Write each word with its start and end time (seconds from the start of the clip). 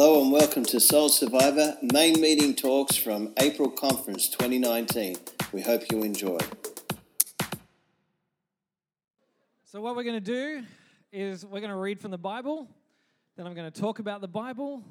Hello 0.00 0.22
and 0.22 0.30
welcome 0.30 0.64
to 0.66 0.78
Soul 0.78 1.08
Survivor 1.08 1.76
main 1.82 2.20
meeting 2.20 2.54
talks 2.54 2.94
from 2.94 3.32
April 3.36 3.68
Conference 3.68 4.28
2019. 4.28 5.16
We 5.52 5.60
hope 5.60 5.90
you 5.90 6.04
enjoy. 6.04 6.38
So, 9.64 9.80
what 9.80 9.96
we're 9.96 10.04
going 10.04 10.14
to 10.14 10.20
do 10.20 10.62
is 11.12 11.44
we're 11.44 11.58
going 11.58 11.72
to 11.72 11.76
read 11.76 12.00
from 12.00 12.12
the 12.12 12.16
Bible, 12.16 12.68
then 13.36 13.44
I'm 13.44 13.54
going 13.54 13.68
to 13.68 13.80
talk 13.80 13.98
about 13.98 14.20
the 14.20 14.28
Bible, 14.28 14.84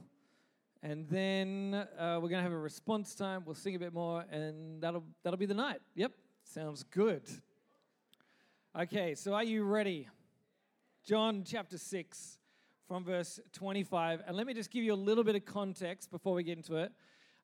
and 0.84 1.08
then 1.08 1.88
uh, 1.98 2.20
we're 2.21 2.28
going 2.28 2.39
to 2.39 2.44
have 2.44 2.52
a 2.52 2.58
response 2.58 3.16
time. 3.16 3.44
We'll 3.46 3.55
sing 3.55 3.76
a 3.76 3.80
bit 3.80 3.94
more, 3.94 4.26
and 4.30 4.82
that'll, 4.82 5.05
that'll 5.24 5.39
be 5.39 5.46
the 5.46 5.54
night. 5.54 5.80
Yep, 5.96 6.12
sounds 6.44 6.84
good. 6.84 7.24
Okay, 8.78 9.16
so 9.16 9.34
are 9.34 9.46
you 9.46 9.64
ready? 9.64 10.10
John 11.05 11.46
chapter 11.46 11.78
6 11.78 12.36
from 12.88 13.04
verse 13.04 13.39
25. 13.54 14.23
And 14.25 14.38
let 14.38 14.47
me 14.47 14.54
just 14.54 14.71
give 14.71 14.83
you 14.83 14.93
a 14.93 14.95
little 14.95 15.23
bit 15.23 15.36
of 15.36 15.45
context 15.45 16.09
before 16.09 16.33
we 16.33 16.43
get 16.43 16.57
into 16.57 16.78
it. 16.78 16.91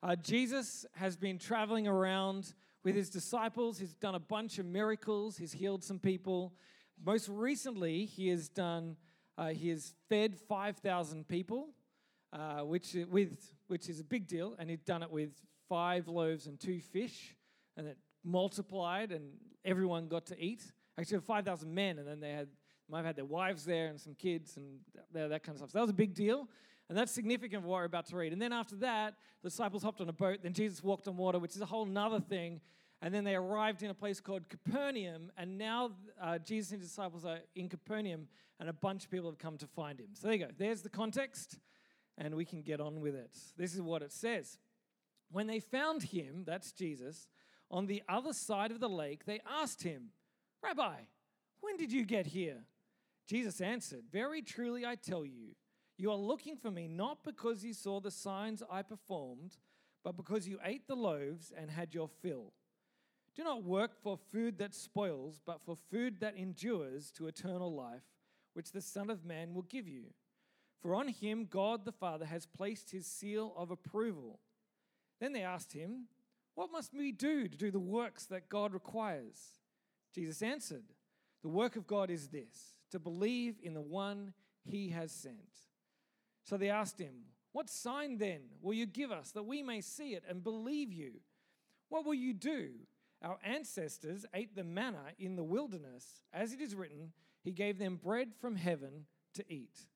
Uh, 0.02 0.16
Jesus 0.16 0.86
has 0.94 1.16
been 1.16 1.38
traveling 1.38 1.86
around 1.86 2.54
with 2.82 2.94
his 2.94 3.10
disciples. 3.10 3.78
He's 3.78 3.94
done 3.94 4.14
a 4.14 4.20
bunch 4.20 4.58
of 4.58 4.66
miracles. 4.66 5.36
He's 5.36 5.52
healed 5.52 5.84
some 5.84 5.98
people. 5.98 6.54
Most 7.04 7.28
recently, 7.28 8.04
he 8.04 8.28
has 8.28 8.48
done. 8.48 8.96
Uh, 9.36 9.48
he 9.48 9.68
has 9.68 9.94
fed 10.08 10.36
5,000 10.36 11.26
people, 11.26 11.70
uh, 12.32 12.60
which 12.60 12.96
with 13.10 13.52
which 13.66 13.88
is 13.88 13.98
a 14.00 14.04
big 14.04 14.26
deal, 14.28 14.54
and 14.58 14.70
he'd 14.70 14.84
done 14.84 15.02
it 15.02 15.10
with 15.10 15.30
five 15.68 16.06
loaves 16.06 16.46
and 16.46 16.60
two 16.60 16.80
fish, 16.80 17.34
and 17.76 17.86
it 17.86 17.96
multiplied, 18.22 19.10
and 19.10 19.32
everyone 19.64 20.06
got 20.06 20.26
to 20.26 20.40
eat. 20.40 20.62
Actually, 20.98 21.20
5,000 21.20 21.74
men, 21.74 21.98
and 21.98 22.06
then 22.06 22.20
they 22.20 22.30
had 22.30 22.48
might 22.88 22.98
have 22.98 23.06
had 23.06 23.16
their 23.16 23.24
wives 23.24 23.64
there 23.64 23.86
and 23.86 24.00
some 24.00 24.14
kids 24.14 24.56
and 24.56 24.80
that 25.12 25.42
kind 25.42 25.54
of 25.54 25.58
stuff. 25.58 25.70
So 25.70 25.78
that 25.78 25.82
was 25.82 25.90
a 25.90 25.94
big 25.94 26.14
deal. 26.14 26.48
And 26.88 26.98
that's 26.98 27.12
significant 27.12 27.62
what 27.62 27.76
we're 27.76 27.84
about 27.84 28.06
to 28.06 28.16
read. 28.16 28.32
And 28.32 28.42
then 28.42 28.52
after 28.52 28.76
that, 28.76 29.14
the 29.42 29.48
disciples 29.48 29.82
hopped 29.82 30.00
on 30.00 30.08
a 30.08 30.12
boat. 30.12 30.40
Then 30.42 30.52
Jesus 30.52 30.82
walked 30.82 31.08
on 31.08 31.16
water, 31.16 31.38
which 31.38 31.56
is 31.56 31.62
a 31.62 31.66
whole 31.66 31.86
nother 31.86 32.20
thing. 32.20 32.60
And 33.00 33.12
then 33.12 33.24
they 33.24 33.34
arrived 33.34 33.82
in 33.82 33.90
a 33.90 33.94
place 33.94 34.20
called 34.20 34.48
Capernaum. 34.48 35.32
And 35.38 35.56
now 35.56 35.92
uh, 36.20 36.38
Jesus 36.38 36.72
and 36.72 36.80
his 36.80 36.90
disciples 36.90 37.24
are 37.24 37.38
in 37.54 37.68
Capernaum, 37.68 38.28
and 38.60 38.68
a 38.68 38.72
bunch 38.72 39.04
of 39.04 39.10
people 39.10 39.30
have 39.30 39.38
come 39.38 39.56
to 39.58 39.66
find 39.66 39.98
him. 39.98 40.08
So 40.12 40.26
there 40.26 40.36
you 40.36 40.44
go. 40.44 40.50
There's 40.56 40.82
the 40.82 40.90
context, 40.90 41.58
and 42.18 42.34
we 42.34 42.44
can 42.44 42.60
get 42.60 42.80
on 42.80 43.00
with 43.00 43.14
it. 43.14 43.34
This 43.56 43.74
is 43.74 43.80
what 43.80 44.02
it 44.02 44.12
says. 44.12 44.58
When 45.30 45.46
they 45.46 45.60
found 45.60 46.02
him, 46.02 46.44
that's 46.46 46.70
Jesus, 46.70 47.28
on 47.70 47.86
the 47.86 48.02
other 48.08 48.32
side 48.32 48.70
of 48.70 48.80
the 48.80 48.88
lake, 48.88 49.24
they 49.24 49.40
asked 49.50 49.82
him, 49.82 50.10
Rabbi, 50.62 50.94
when 51.60 51.76
did 51.76 51.92
you 51.92 52.04
get 52.04 52.26
here? 52.26 52.64
Jesus 53.26 53.60
answered, 53.60 54.04
Very 54.12 54.42
truly 54.42 54.84
I 54.84 54.96
tell 54.96 55.24
you, 55.24 55.54
you 55.96 56.10
are 56.10 56.16
looking 56.16 56.56
for 56.56 56.70
me 56.70 56.88
not 56.88 57.24
because 57.24 57.64
you 57.64 57.72
saw 57.72 58.00
the 58.00 58.10
signs 58.10 58.62
I 58.70 58.82
performed, 58.82 59.56
but 60.02 60.16
because 60.16 60.46
you 60.46 60.58
ate 60.64 60.86
the 60.86 60.96
loaves 60.96 61.52
and 61.56 61.70
had 61.70 61.94
your 61.94 62.08
fill. 62.08 62.52
Do 63.34 63.42
not 63.42 63.64
work 63.64 64.00
for 64.02 64.16
food 64.16 64.58
that 64.58 64.74
spoils, 64.74 65.40
but 65.44 65.60
for 65.64 65.76
food 65.90 66.20
that 66.20 66.36
endures 66.36 67.10
to 67.12 67.26
eternal 67.26 67.74
life, 67.74 68.04
which 68.52 68.72
the 68.72 68.80
Son 68.80 69.10
of 69.10 69.24
Man 69.24 69.54
will 69.54 69.62
give 69.62 69.88
you. 69.88 70.04
For 70.82 70.94
on 70.94 71.08
him 71.08 71.46
God 71.50 71.84
the 71.84 71.92
Father 71.92 72.26
has 72.26 72.46
placed 72.46 72.90
his 72.90 73.06
seal 73.06 73.54
of 73.56 73.70
approval. 73.70 74.40
Then 75.20 75.32
they 75.32 75.42
asked 75.42 75.72
him, 75.72 76.08
What 76.54 76.70
must 76.70 76.92
we 76.92 77.10
do 77.10 77.48
to 77.48 77.56
do 77.56 77.70
the 77.70 77.80
works 77.80 78.26
that 78.26 78.48
God 78.48 78.72
requires? 78.72 79.58
Jesus 80.14 80.42
answered, 80.42 80.84
The 81.42 81.48
work 81.48 81.76
of 81.76 81.86
God 81.86 82.10
is 82.10 82.28
this 82.28 82.74
to 82.94 83.00
believe 83.00 83.56
in 83.60 83.74
the 83.74 83.80
one 83.80 84.32
he 84.62 84.90
has 84.90 85.10
sent. 85.10 85.58
So 86.44 86.56
they 86.56 86.70
asked 86.70 87.00
him, 87.00 87.14
What 87.50 87.68
sign 87.68 88.18
then 88.18 88.42
will 88.62 88.72
you 88.72 88.86
give 88.86 89.10
us 89.10 89.32
that 89.32 89.42
we 89.42 89.64
may 89.64 89.80
see 89.80 90.14
it 90.14 90.22
and 90.28 90.44
believe 90.44 90.92
you? 90.92 91.14
What 91.88 92.06
will 92.06 92.14
you 92.14 92.32
do? 92.32 92.68
Our 93.20 93.38
ancestors 93.44 94.24
ate 94.32 94.54
the 94.54 94.62
manna 94.62 95.06
in 95.18 95.34
the 95.34 95.42
wilderness. 95.42 96.22
As 96.32 96.52
it 96.52 96.60
is 96.60 96.76
written, 96.76 97.12
He 97.42 97.50
gave 97.50 97.80
them 97.80 97.96
bread 97.96 98.28
from 98.40 98.54
heaven 98.54 99.06
to 99.34 99.44
eat. 99.52 99.88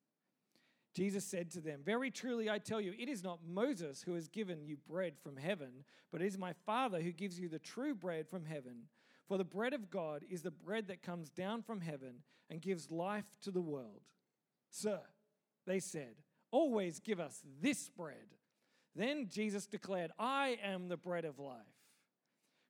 Jesus 0.92 1.24
said 1.24 1.52
to 1.52 1.60
them, 1.60 1.82
Very 1.84 2.10
truly 2.10 2.50
I 2.50 2.58
tell 2.58 2.80
you, 2.80 2.94
it 2.98 3.08
is 3.08 3.22
not 3.22 3.46
Moses 3.46 4.02
who 4.02 4.14
has 4.14 4.26
given 4.26 4.64
you 4.64 4.76
bread 4.88 5.12
from 5.22 5.36
heaven, 5.36 5.84
but 6.10 6.20
it 6.20 6.26
is 6.26 6.36
my 6.36 6.52
Father 6.66 7.00
who 7.00 7.12
gives 7.12 7.38
you 7.38 7.48
the 7.48 7.60
true 7.60 7.94
bread 7.94 8.28
from 8.28 8.44
heaven. 8.44 8.88
For 9.28 9.36
the 9.36 9.44
bread 9.44 9.74
of 9.74 9.90
God 9.90 10.24
is 10.30 10.42
the 10.42 10.50
bread 10.50 10.88
that 10.88 11.02
comes 11.02 11.28
down 11.30 11.62
from 11.62 11.82
heaven 11.82 12.22
and 12.48 12.62
gives 12.62 12.90
life 12.90 13.26
to 13.42 13.50
the 13.50 13.60
world. 13.60 14.00
Sir, 14.70 15.00
they 15.66 15.80
said, 15.80 16.14
always 16.50 16.98
give 16.98 17.20
us 17.20 17.42
this 17.60 17.90
bread. 17.90 18.36
Then 18.96 19.28
Jesus 19.30 19.66
declared, 19.66 20.12
I 20.18 20.58
am 20.64 20.88
the 20.88 20.96
bread 20.96 21.26
of 21.26 21.38
life. 21.38 21.56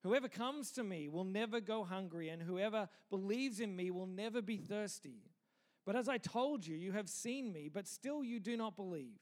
Whoever 0.03 0.29
comes 0.29 0.73
to 0.73 0.85
me 0.85 1.09
will 1.09 1.25
never 1.25 1.61
go 1.61 1.85
hungry, 1.85 2.29
and 2.29 2.43
whoever 2.43 2.89
believes 3.11 3.61
in 3.61 3.75
me 3.75 3.91
will 3.91 4.07
never 4.07 4.43
be 4.43 4.57
thirsty. 4.57 5.23
But 5.87 5.97
as 5.97 6.09
I 6.09 6.19
told 6.19 6.67
you, 6.67 6.77
you 6.77 6.93
have 6.93 7.09
seen 7.09 7.53
me, 7.53 7.69
but 7.73 7.89
still 7.89 8.23
you 8.23 8.41
do 8.41 8.57
not 8.57 8.77
believe. 8.77 9.19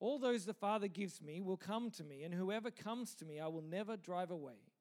All 0.00 0.18
those 0.18 0.44
the 0.44 0.54
Father 0.54 0.88
gives 0.88 1.20
me 1.20 1.40
will 1.40 1.56
come 1.56 1.90
to 1.92 2.04
me, 2.04 2.22
and 2.22 2.34
whoever 2.34 2.70
comes 2.70 3.14
to 3.16 3.24
me 3.24 3.40
I 3.40 3.48
will 3.48 3.62
never 3.62 3.96
drive 3.96 4.30
away. 4.30 4.71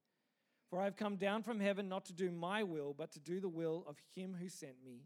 For 0.72 0.80
I 0.80 0.86
have 0.86 0.96
come 0.96 1.18
down 1.18 1.44
from 1.44 1.60
heaven 1.60 1.90
not 1.90 2.06
to 2.06 2.14
do 2.14 2.32
my 2.32 2.64
will, 2.64 2.96
but 2.98 3.12
to 3.12 3.20
do 3.20 3.42
the 3.42 3.50
will 3.50 3.86
of 3.88 3.98
him 4.16 4.38
who 4.40 4.48
sent 4.48 4.84
me. 4.84 5.02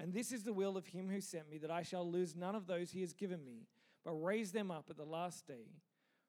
And 0.00 0.12
this 0.12 0.32
is 0.32 0.42
the 0.42 0.52
will 0.52 0.76
of 0.76 0.88
him 0.88 1.08
who 1.08 1.20
sent 1.20 1.48
me, 1.48 1.58
that 1.58 1.70
I 1.70 1.84
shall 1.84 2.10
lose 2.10 2.34
none 2.34 2.56
of 2.56 2.66
those 2.66 2.90
he 2.90 3.02
has 3.02 3.12
given 3.12 3.44
me, 3.44 3.68
but 4.04 4.12
raise 4.12 4.50
them 4.50 4.70
up 4.70 4.86
at 4.90 4.96
the 4.96 5.04
last 5.04 5.46
day. 5.46 5.70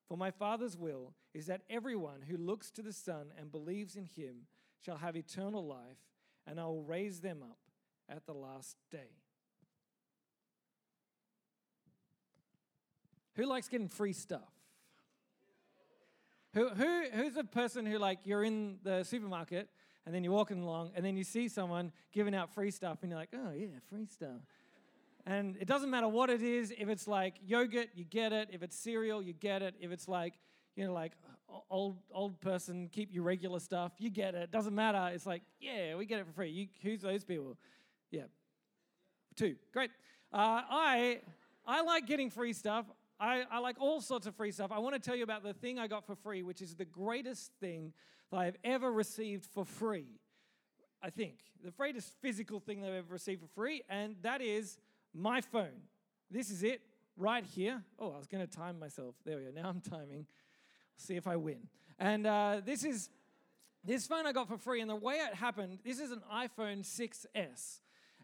For 0.08 0.16
my 0.16 0.30
Father's 0.30 0.78
will 0.78 1.16
is 1.34 1.48
that 1.48 1.64
everyone 1.72 2.22
who 2.22 2.38
looks 2.38 2.70
to 2.72 2.84
the 2.84 2.94
Son 2.94 3.34
and 3.38 3.52
believes 3.52 3.96
in 3.96 4.06
him 4.06 4.46
shall 4.80 4.98
have 4.98 5.18
eternal 5.18 5.66
life, 5.66 5.98
and 6.46 6.60
I 6.60 6.66
will 6.66 6.84
raise 6.84 7.20
them 7.20 7.42
up 7.42 7.58
at 8.08 8.28
the 8.28 8.34
last 8.34 8.78
day. 8.92 9.10
Who 13.36 13.46
likes 13.48 13.68
getting 13.68 13.90
free 13.90 14.14
stuff? 14.14 14.57
Who, 16.58 16.70
who, 16.70 17.04
who's 17.14 17.36
the 17.36 17.44
person 17.44 17.86
who, 17.86 18.00
like, 18.00 18.18
you're 18.24 18.44
in 18.44 18.80
the 18.82 19.04
supermarket 19.04 19.70
and 20.08 20.16
then 20.16 20.24
you're 20.24 20.34
walking 20.34 20.64
along 20.64 20.90
and 20.96 21.06
then 21.06 21.16
you 21.16 21.24
see 21.24 21.48
someone 21.50 21.92
giving 22.12 22.34
out 22.34 22.52
free 22.52 22.72
stuff 22.72 22.98
and 23.04 23.12
you're 23.12 23.20
like, 23.20 23.30
oh, 23.36 23.52
yeah, 23.56 23.68
free 23.92 24.08
stuff. 24.08 24.42
And 25.28 25.56
it 25.60 25.68
doesn't 25.68 25.92
matter 25.92 26.08
what 26.08 26.32
it 26.32 26.42
is. 26.42 26.74
If 26.76 26.90
it's 26.90 27.08
like 27.08 27.36
yogurt, 27.46 27.90
you 27.94 28.06
get 28.06 28.34
it. 28.34 28.50
If 28.52 28.64
it's 28.64 28.76
cereal, 28.76 29.22
you 29.22 29.34
get 29.34 29.62
it. 29.62 29.76
If 29.80 29.92
it's 29.92 30.08
like, 30.08 30.34
you 30.76 30.88
know, 30.88 30.94
like 30.94 31.12
old 31.70 31.98
old 32.12 32.42
person, 32.42 32.90
keep 32.92 33.14
your 33.14 33.24
regular 33.24 33.60
stuff, 33.60 33.92
you 34.00 34.10
get 34.10 34.34
it. 34.34 34.50
Doesn't 34.50 34.74
matter. 34.74 35.12
It's 35.14 35.28
like, 35.28 35.44
yeah, 35.60 35.94
we 35.94 36.08
get 36.08 36.20
it 36.22 36.26
for 36.26 36.34
free. 36.34 36.50
You, 36.50 36.68
who's 36.82 37.02
those 37.02 37.24
people? 37.24 37.56
Yeah, 38.10 38.24
two. 39.36 39.58
Great. 39.74 39.92
Uh, 40.34 40.62
I 40.72 41.20
I 41.68 41.84
like 41.84 42.08
getting 42.08 42.32
free 42.32 42.54
stuff. 42.54 42.86
I, 43.20 43.44
I 43.50 43.60
like 43.60 43.78
all 43.80 44.02
sorts 44.02 44.28
of 44.28 44.36
free 44.36 44.52
stuff. 44.52 44.72
I 44.72 44.80
want 44.80 44.96
to 44.96 45.00
tell 45.00 45.16
you 45.16 45.24
about 45.24 45.44
the 45.44 45.54
thing 45.54 45.80
I 45.80 45.88
got 45.88 46.06
for 46.06 46.16
free, 46.16 46.44
which 46.44 46.62
is 46.62 46.76
the 46.76 46.86
greatest 46.86 47.52
thing 47.60 47.94
that 48.32 48.38
I've 48.38 48.58
ever 48.64 48.92
received 48.92 49.46
for 49.46 49.66
free. 49.66 50.20
I 51.02 51.10
think 51.10 51.38
the 51.64 51.72
greatest 51.72 52.14
physical 52.22 52.60
thing 52.60 52.82
that 52.82 52.88
I've 52.88 53.06
ever 53.06 53.14
received 53.14 53.42
for 53.42 53.48
free, 53.48 53.82
and 53.90 54.16
that 54.22 54.42
is 54.42 54.78
my 55.14 55.42
phone. 55.42 55.82
This 56.30 56.50
is 56.50 56.64
it 56.64 56.82
right 57.16 57.46
here. 57.46 57.84
Oh, 58.00 58.12
I 58.12 58.18
was 58.18 58.28
going 58.28 58.46
to 58.46 58.52
time 58.52 58.80
myself. 58.80 59.16
There 59.26 59.38
we 59.38 59.44
go. 59.44 59.52
Now 59.52 59.70
I'm 59.70 59.82
timing. 59.82 60.28
See 60.98 61.16
if 61.16 61.28
I 61.28 61.36
win. 61.36 61.68
And 62.00 62.28
uh, 62.28 62.62
this 62.64 62.84
is 62.84 63.10
this 63.84 64.06
phone 64.06 64.28
I 64.28 64.34
got 64.34 64.48
for 64.48 64.58
free, 64.58 64.82
and 64.82 64.90
the 64.90 64.96
way 64.96 65.16
it 65.16 65.34
happened. 65.34 65.80
This 65.84 66.00
is 66.00 66.12
an 66.12 66.22
iPhone 66.34 66.80
6s, 66.80 67.80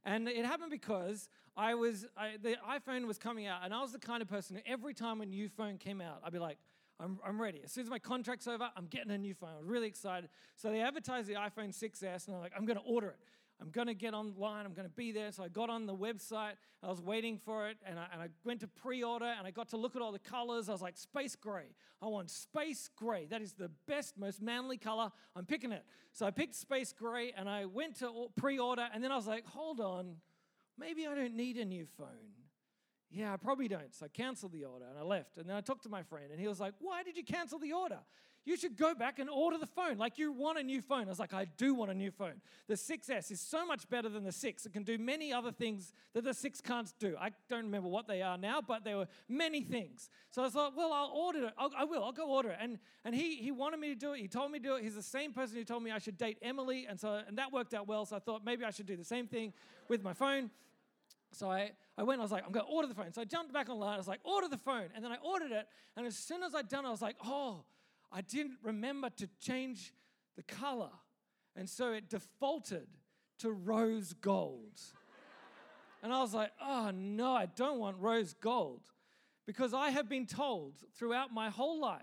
and 0.05 0.27
it 0.27 0.45
happened 0.45 0.71
because 0.71 1.29
I 1.55 1.75
was, 1.75 2.05
I, 2.17 2.37
the 2.41 2.57
iPhone 2.69 3.07
was 3.07 3.17
coming 3.17 3.47
out, 3.47 3.61
and 3.63 3.73
I 3.73 3.81
was 3.81 3.91
the 3.91 3.99
kind 3.99 4.21
of 4.21 4.27
person 4.27 4.55
who 4.55 4.61
every 4.65 4.93
time 4.93 5.21
a 5.21 5.25
new 5.25 5.49
phone 5.49 5.77
came 5.77 6.01
out, 6.01 6.21
I'd 6.23 6.33
be 6.33 6.39
like, 6.39 6.57
I'm, 6.99 7.19
I'm 7.25 7.41
ready. 7.41 7.61
As 7.63 7.71
soon 7.71 7.83
as 7.83 7.89
my 7.89 7.99
contract's 7.99 8.47
over, 8.47 8.69
I'm 8.75 8.85
getting 8.87 9.11
a 9.11 9.17
new 9.17 9.33
phone. 9.33 9.49
I'm 9.59 9.67
really 9.67 9.87
excited. 9.87 10.29
So 10.55 10.69
they 10.69 10.81
advertised 10.81 11.27
the 11.27 11.33
iPhone 11.33 11.69
6S, 11.69 12.27
and 12.27 12.35
I'm 12.35 12.41
like, 12.41 12.53
I'm 12.57 12.65
going 12.65 12.77
to 12.77 12.83
order 12.83 13.07
it. 13.07 13.19
I'm 13.61 13.69
going 13.69 13.87
to 13.87 13.93
get 13.93 14.13
online. 14.13 14.65
I'm 14.65 14.73
going 14.73 14.87
to 14.87 14.93
be 14.93 15.11
there. 15.11 15.31
So 15.31 15.43
I 15.43 15.47
got 15.47 15.69
on 15.69 15.85
the 15.85 15.95
website. 15.95 16.53
I 16.81 16.89
was 16.89 17.01
waiting 17.01 17.37
for 17.37 17.69
it, 17.69 17.77
and 17.85 17.97
I, 17.97 18.07
and 18.11 18.21
I 18.21 18.27
went 18.43 18.59
to 18.61 18.67
pre 18.67 19.03
order, 19.03 19.33
and 19.37 19.47
I 19.47 19.51
got 19.51 19.69
to 19.69 19.77
look 19.77 19.95
at 19.95 20.01
all 20.01 20.11
the 20.11 20.19
colors. 20.19 20.67
I 20.67 20.73
was 20.73 20.81
like, 20.81 20.97
space 20.97 21.35
gray. 21.35 21.75
I 22.01 22.07
want 22.07 22.29
space 22.29 22.89
gray. 22.95 23.25
That 23.27 23.41
is 23.41 23.53
the 23.53 23.71
best, 23.87 24.17
most 24.17 24.41
manly 24.41 24.77
color. 24.77 25.11
I'm 25.35 25.45
picking 25.45 25.71
it. 25.71 25.85
So 26.11 26.25
I 26.25 26.31
picked 26.31 26.55
space 26.55 26.91
gray, 26.91 27.31
and 27.37 27.47
I 27.47 27.65
went 27.65 27.99
to 27.99 28.29
pre 28.35 28.59
order, 28.59 28.87
and 28.93 29.03
then 29.03 29.11
I 29.11 29.15
was 29.15 29.27
like, 29.27 29.45
hold 29.45 29.79
on 29.79 30.17
maybe 30.77 31.07
I 31.07 31.15
don't 31.15 31.35
need 31.35 31.57
a 31.57 31.65
new 31.65 31.85
phone. 31.97 32.07
Yeah, 33.11 33.33
I 33.33 33.37
probably 33.37 33.67
don't. 33.67 33.93
So 33.93 34.05
I 34.05 34.09
canceled 34.09 34.53
the 34.53 34.65
order 34.65 34.85
and 34.89 34.97
I 34.97 35.03
left. 35.03 35.37
And 35.37 35.47
then 35.47 35.55
I 35.55 35.61
talked 35.61 35.83
to 35.83 35.89
my 35.89 36.01
friend 36.01 36.31
and 36.31 36.39
he 36.39 36.47
was 36.47 36.59
like, 36.59 36.73
Why 36.79 37.03
did 37.03 37.15
you 37.15 37.23
cancel 37.23 37.59
the 37.59 37.73
order? 37.73 37.99
You 38.45 38.57
should 38.57 38.75
go 38.75 38.93
back 38.93 39.19
and 39.19 39.29
order 39.29 39.57
the 39.57 39.67
phone. 39.67 39.97
Like 39.97 40.17
you 40.17 40.31
want 40.33 40.59
a 40.59 40.63
new 40.63 40.81
phone. 40.81 41.05
I 41.05 41.09
was 41.09 41.19
like, 41.19 41.33
I 41.33 41.45
do 41.45 41.73
want 41.73 41.91
a 41.91 41.93
new 41.93 42.11
phone. 42.11 42.41
The 42.67 42.73
6S 42.73 43.31
is 43.31 43.39
so 43.39 43.65
much 43.65 43.87
better 43.89 44.09
than 44.09 44.25
the 44.25 44.33
6. 44.33 44.65
It 44.65 44.73
can 44.73 44.83
do 44.83 44.97
many 44.97 45.31
other 45.31 45.51
things 45.51 45.93
that 46.13 46.25
the 46.25 46.33
6 46.33 46.61
can't 46.61 46.91
do. 46.99 47.15
I 47.19 47.31
don't 47.49 47.63
remember 47.63 47.87
what 47.87 48.05
they 48.05 48.21
are 48.21 48.37
now, 48.37 48.59
but 48.59 48.83
there 48.83 48.97
were 48.97 49.07
many 49.29 49.61
things. 49.61 50.09
So 50.31 50.41
I 50.41 50.45
was 50.45 50.55
like, 50.55 50.75
well, 50.75 50.91
I'll 50.91 51.13
order 51.15 51.45
it. 51.45 51.53
I'll, 51.57 51.71
I 51.77 51.85
will. 51.85 52.03
I'll 52.03 52.11
go 52.11 52.27
order 52.27 52.49
it. 52.49 52.57
And, 52.59 52.79
and 53.05 53.15
he, 53.15 53.37
he 53.37 53.51
wanted 53.51 53.79
me 53.79 53.89
to 53.89 53.95
do 53.95 54.13
it. 54.13 54.19
He 54.19 54.27
told 54.27 54.51
me 54.51 54.59
to 54.59 54.63
do 54.63 54.75
it. 54.75 54.83
He's 54.83 54.95
the 54.95 55.01
same 55.01 55.31
person 55.31 55.55
who 55.55 55.63
told 55.63 55.81
me 55.81 55.91
I 55.91 55.99
should 55.99 56.17
date 56.17 56.37
Emily. 56.41 56.85
And, 56.89 56.99
so, 56.99 57.21
and 57.25 57.37
that 57.37 57.53
worked 57.53 57.73
out 57.73 57.87
well. 57.87 58.05
So 58.05 58.17
I 58.17 58.19
thought 58.19 58.43
maybe 58.43 58.65
I 58.65 58.71
should 58.71 58.87
do 58.87 58.97
the 58.97 59.05
same 59.05 59.27
thing 59.27 59.53
with 59.87 60.03
my 60.03 60.13
phone. 60.13 60.49
So 61.31 61.49
I, 61.49 61.71
I 61.97 62.03
went, 62.03 62.19
I 62.19 62.23
was 62.23 62.31
like, 62.31 62.43
I'm 62.45 62.51
going 62.51 62.65
to 62.65 62.71
order 62.71 62.87
the 62.87 62.93
phone. 62.93 63.13
So 63.13 63.21
I 63.21 63.25
jumped 63.25 63.53
back 63.53 63.69
online. 63.69 63.93
I 63.93 63.97
was 63.97 64.07
like, 64.07 64.19
order 64.23 64.47
the 64.47 64.57
phone. 64.57 64.89
And 64.95 65.03
then 65.03 65.11
I 65.11 65.17
ordered 65.23 65.51
it. 65.51 65.67
And 65.95 66.05
as 66.05 66.15
soon 66.15 66.43
as 66.43 66.53
I'd 66.53 66.67
done 66.67 66.85
I 66.85 66.91
was 66.91 67.01
like, 67.01 67.15
oh, 67.25 67.63
I 68.13 68.21
didn't 68.21 68.57
remember 68.61 69.09
to 69.17 69.27
change 69.41 69.91
the 70.35 70.43
color. 70.43 70.91
And 71.55 71.67
so 71.67 71.93
it 71.93 72.09
defaulted 72.09 72.87
to 73.39 73.51
rose 73.51 74.13
gold. 74.13 74.79
and 76.03 76.13
I 76.13 76.21
was 76.21 76.33
like, 76.33 76.51
oh, 76.61 76.91
no, 76.93 77.33
I 77.33 77.47
don't 77.47 77.79
want 77.79 77.97
rose 77.97 78.35
gold. 78.39 78.81
Because 79.45 79.73
I 79.73 79.89
have 79.89 80.07
been 80.07 80.27
told 80.27 80.75
throughout 80.95 81.33
my 81.33 81.49
whole 81.49 81.81
life 81.81 82.01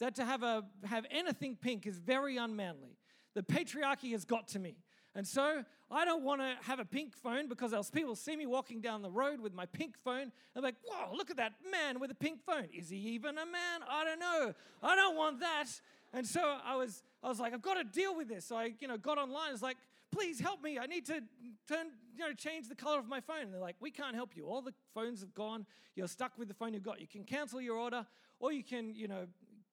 that 0.00 0.16
to 0.16 0.24
have, 0.24 0.42
a, 0.42 0.64
have 0.84 1.06
anything 1.10 1.56
pink 1.60 1.86
is 1.86 1.98
very 1.98 2.38
unmanly. 2.38 2.96
The 3.34 3.42
patriarchy 3.42 4.12
has 4.12 4.24
got 4.24 4.48
to 4.48 4.58
me. 4.58 4.76
And 5.14 5.26
so 5.26 5.64
I 5.92 6.04
don't 6.04 6.22
want 6.22 6.40
to 6.40 6.56
have 6.62 6.78
a 6.78 6.84
pink 6.84 7.14
phone 7.14 7.48
because 7.48 7.72
else 7.74 7.90
people 7.90 8.14
see 8.14 8.34
me 8.34 8.46
walking 8.46 8.80
down 8.80 9.02
the 9.02 9.10
road 9.10 9.40
with 9.40 9.52
my 9.52 9.66
pink 9.66 9.96
phone 10.02 10.32
They're 10.54 10.62
like, 10.62 10.76
whoa, 10.84 11.14
look 11.14 11.30
at 11.30 11.36
that 11.36 11.52
man 11.70 12.00
with 12.00 12.10
a 12.10 12.14
pink 12.14 12.40
phone. 12.44 12.68
Is 12.72 12.88
he 12.88 12.96
even 12.96 13.36
a 13.36 13.46
man? 13.46 13.80
I 13.88 14.04
don't 14.04 14.18
know. 14.18 14.54
I 14.82 14.96
don't 14.96 15.16
want 15.16 15.40
that. 15.40 15.66
And 16.14 16.26
so 16.26 16.40
I 16.64 16.76
was, 16.76 17.02
I 17.22 17.28
was 17.28 17.38
like, 17.38 17.52
I've 17.52 17.62
got 17.62 17.74
to 17.74 17.84
deal 17.84 18.16
with 18.16 18.28
this. 18.28 18.46
So 18.46 18.56
I, 18.56 18.72
you 18.80 18.88
know, 18.88 18.96
got 18.96 19.18
online. 19.18 19.48
I 19.48 19.52
was 19.52 19.62
like, 19.62 19.76
please 20.10 20.40
help 20.40 20.62
me. 20.62 20.78
I 20.78 20.86
need 20.86 21.06
to 21.06 21.20
turn, 21.68 21.86
you 22.16 22.26
know, 22.26 22.32
change 22.34 22.68
the 22.68 22.74
color 22.74 22.98
of 22.98 23.08
my 23.08 23.20
phone. 23.20 23.42
And 23.42 23.52
they're 23.52 23.60
like, 23.60 23.76
we 23.80 23.90
can't 23.90 24.14
help 24.14 24.36
you. 24.36 24.46
All 24.46 24.62
the 24.62 24.74
phones 24.94 25.20
have 25.20 25.34
gone. 25.34 25.66
You're 25.94 26.08
stuck 26.08 26.32
with 26.38 26.48
the 26.48 26.54
phone 26.54 26.74
you've 26.74 26.82
got. 26.82 27.00
You 27.00 27.06
can 27.06 27.24
cancel 27.24 27.60
your 27.60 27.76
order, 27.76 28.06
or 28.40 28.52
you 28.52 28.62
can, 28.62 28.94
you 28.94 29.08
know, 29.08 29.26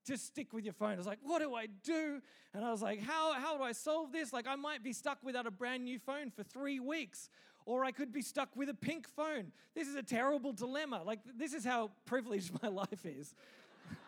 just 0.10 0.26
stick 0.26 0.52
with 0.52 0.66
your 0.66 0.74
phone. 0.74 0.94
I 0.94 0.98
was 0.98 1.06
like, 1.06 1.20
what 1.24 1.40
do 1.40 1.54
I 1.54 1.68
do? 1.84 2.22
And 2.54 2.66
I 2.66 2.72
was 2.72 2.82
like, 2.82 3.02
how, 3.02 3.34
how 3.34 3.56
do 3.56 3.64
I 3.64 3.72
solve 3.72 4.12
this? 4.12 4.34
Like, 4.34 4.48
I 4.48 4.56
might 4.56 4.84
be 4.84 4.92
stuck 4.92 5.20
without 5.24 5.46
a 5.46 5.52
brand 5.52 5.84
new 5.84 6.00
phone 6.00 6.32
for 6.32 6.44
three 6.44 6.80
weeks, 6.80 7.30
or 7.66 7.86
I 7.86 7.92
could 7.92 8.12
be 8.12 8.22
stuck 8.22 8.50
with 8.56 8.70
a 8.70 8.74
pink 8.74 9.08
phone. 9.08 9.52
This 9.76 9.88
is 9.88 9.96
a 9.96 10.04
terrible 10.04 10.52
dilemma. 10.52 11.04
Like, 11.06 11.20
this 11.38 11.54
is 11.54 11.64
how 11.64 11.92
privileged 12.06 12.52
my 12.64 12.70
life 12.70 13.06
is. 13.06 13.36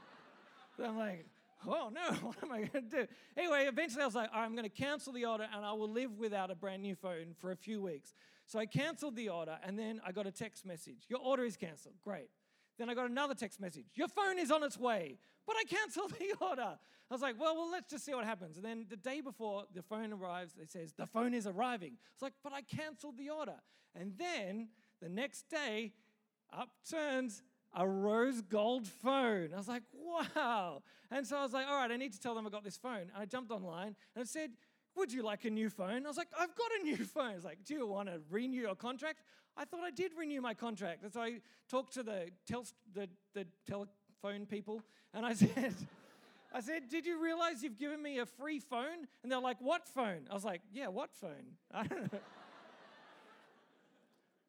I'm 0.83 0.97
like, 0.97 1.27
oh 1.67 1.91
no, 1.93 2.13
what 2.21 2.37
am 2.41 2.51
I 2.51 2.63
going 2.63 2.89
to 2.89 3.01
do? 3.01 3.07
Anyway, 3.37 3.65
eventually 3.67 4.01
I 4.01 4.05
was 4.05 4.15
like, 4.15 4.29
I'm 4.33 4.53
going 4.53 4.63
to 4.63 4.69
cancel 4.69 5.13
the 5.13 5.25
order 5.25 5.47
and 5.53 5.63
I 5.63 5.73
will 5.73 5.91
live 5.91 6.17
without 6.17 6.49
a 6.49 6.55
brand 6.55 6.81
new 6.81 6.95
phone 6.95 7.35
for 7.39 7.51
a 7.51 7.55
few 7.55 7.81
weeks. 7.81 8.15
So 8.47 8.57
I 8.57 8.65
canceled 8.65 9.15
the 9.15 9.29
order 9.29 9.59
and 9.63 9.77
then 9.77 10.01
I 10.05 10.11
got 10.11 10.25
a 10.25 10.31
text 10.31 10.65
message. 10.65 11.05
Your 11.07 11.19
order 11.19 11.45
is 11.45 11.55
canceled. 11.55 11.95
Great. 12.03 12.29
Then 12.81 12.89
I 12.89 12.95
got 12.95 13.11
another 13.11 13.35
text 13.35 13.61
message. 13.61 13.85
Your 13.93 14.07
phone 14.07 14.39
is 14.39 14.49
on 14.49 14.63
its 14.63 14.75
way, 14.75 15.19
but 15.45 15.55
I 15.55 15.65
canceled 15.65 16.13
the 16.19 16.33
order. 16.43 16.79
I 17.11 17.13
was 17.13 17.21
like, 17.21 17.39
well, 17.39 17.55
well, 17.55 17.69
let's 17.69 17.91
just 17.91 18.03
see 18.03 18.15
what 18.15 18.25
happens. 18.25 18.57
And 18.57 18.65
then 18.65 18.87
the 18.89 18.95
day 18.95 19.21
before 19.21 19.65
the 19.71 19.83
phone 19.83 20.11
arrives, 20.11 20.53
it 20.59 20.71
says, 20.71 20.91
the 20.97 21.05
phone 21.05 21.35
is 21.35 21.45
arriving. 21.45 21.93
It's 22.13 22.23
like, 22.23 22.33
but 22.43 22.53
I 22.53 22.61
canceled 22.63 23.19
the 23.19 23.29
order. 23.29 23.57
And 23.93 24.13
then 24.17 24.69
the 24.99 25.09
next 25.09 25.47
day, 25.47 25.91
up 26.51 26.69
turns 26.89 27.43
a 27.75 27.87
rose 27.87 28.41
gold 28.41 28.87
phone. 28.87 29.51
I 29.53 29.57
was 29.57 29.67
like, 29.67 29.83
wow. 29.93 30.81
And 31.11 31.27
so 31.27 31.37
I 31.37 31.43
was 31.43 31.53
like, 31.53 31.67
all 31.67 31.75
right, 31.75 31.91
I 31.91 31.97
need 31.97 32.13
to 32.13 32.19
tell 32.19 32.33
them 32.33 32.47
I 32.47 32.49
got 32.49 32.63
this 32.63 32.77
phone. 32.77 33.11
And 33.13 33.17
I 33.17 33.25
jumped 33.25 33.51
online 33.51 33.95
and 34.15 34.23
it 34.23 34.27
said, 34.27 34.53
would 34.95 35.11
you 35.11 35.23
like 35.23 35.45
a 35.45 35.49
new 35.49 35.69
phone? 35.69 36.05
I 36.05 36.07
was 36.07 36.17
like, 36.17 36.27
I've 36.37 36.55
got 36.55 36.71
a 36.79 36.83
new 36.83 36.97
phone. 37.05 37.31
It's 37.31 37.45
like, 37.45 37.63
do 37.65 37.73
you 37.73 37.87
want 37.87 38.09
to 38.09 38.21
renew 38.29 38.61
your 38.61 38.75
contract? 38.75 39.19
I 39.57 39.65
thought 39.65 39.81
I 39.83 39.91
did 39.91 40.11
renew 40.17 40.41
my 40.41 40.53
contract. 40.53 41.03
So 41.13 41.21
I 41.21 41.39
talked 41.69 41.93
to 41.93 42.03
the, 42.03 42.29
tel- 42.47 42.65
the, 42.93 43.09
the 43.33 43.45
telephone 43.67 44.45
people 44.45 44.81
and 45.13 45.25
I 45.25 45.33
said, 45.33 45.75
I 46.53 46.61
said, 46.61 46.89
Did 46.89 47.05
you 47.05 47.21
realize 47.21 47.63
you've 47.63 47.77
given 47.77 48.01
me 48.01 48.19
a 48.19 48.25
free 48.25 48.59
phone? 48.59 49.07
And 49.23 49.31
they're 49.31 49.39
like, 49.39 49.57
What 49.59 49.87
phone? 49.87 50.27
I 50.29 50.33
was 50.33 50.45
like, 50.45 50.61
Yeah, 50.73 50.87
what 50.87 51.13
phone? 51.13 51.55
I 51.73 51.87
don't 51.87 52.11
know. 52.11 52.19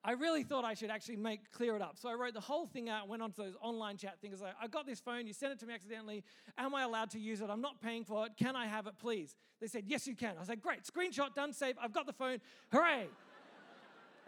I 0.05 0.13
really 0.13 0.43
thought 0.43 0.65
I 0.65 0.75
should 0.75 0.91
actually 0.91 1.17
make 1.17 1.53
clear 1.53 1.77
it 1.77 1.83
up. 1.83 1.97
So 1.97 2.09
I 2.09 2.15
wrote 2.15 2.35
the 2.35 2.41
whole 2.41 2.67
thing 2.67 2.89
out, 2.89 3.09
went 3.09 3.23
onto 3.23 3.43
those 3.43 3.55
online 3.63 3.97
chat 3.97 4.19
things. 4.21 4.41
Like, 4.41 4.55
I 4.61 4.67
got 4.67 4.85
this 4.85 4.99
phone, 4.99 5.29
you 5.29 5.33
sent 5.33 5.53
it 5.53 5.61
to 5.61 5.67
me 5.67 5.75
accidentally. 5.75 6.25
Am 6.59 6.75
I 6.75 6.83
allowed 6.83 7.11
to 7.11 7.21
use 7.21 7.41
it? 7.41 7.49
I'm 7.49 7.61
not 7.61 7.81
paying 7.81 8.05
for 8.05 8.27
it. 8.27 8.33
Can 8.37 8.57
I 8.57 8.67
have 8.67 8.89
it, 8.89 8.95
please? 8.99 9.37
They 9.61 9.69
said, 9.69 9.85
Yes, 9.87 10.07
you 10.09 10.17
can. 10.17 10.37
I 10.37 10.41
was 10.41 10.49
like, 10.49 10.61
Great, 10.61 10.81
screenshot 10.83 11.35
done, 11.35 11.53
save. 11.53 11.77
I've 11.81 11.93
got 11.93 12.07
the 12.07 12.13
phone. 12.13 12.39
Hooray! 12.73 13.07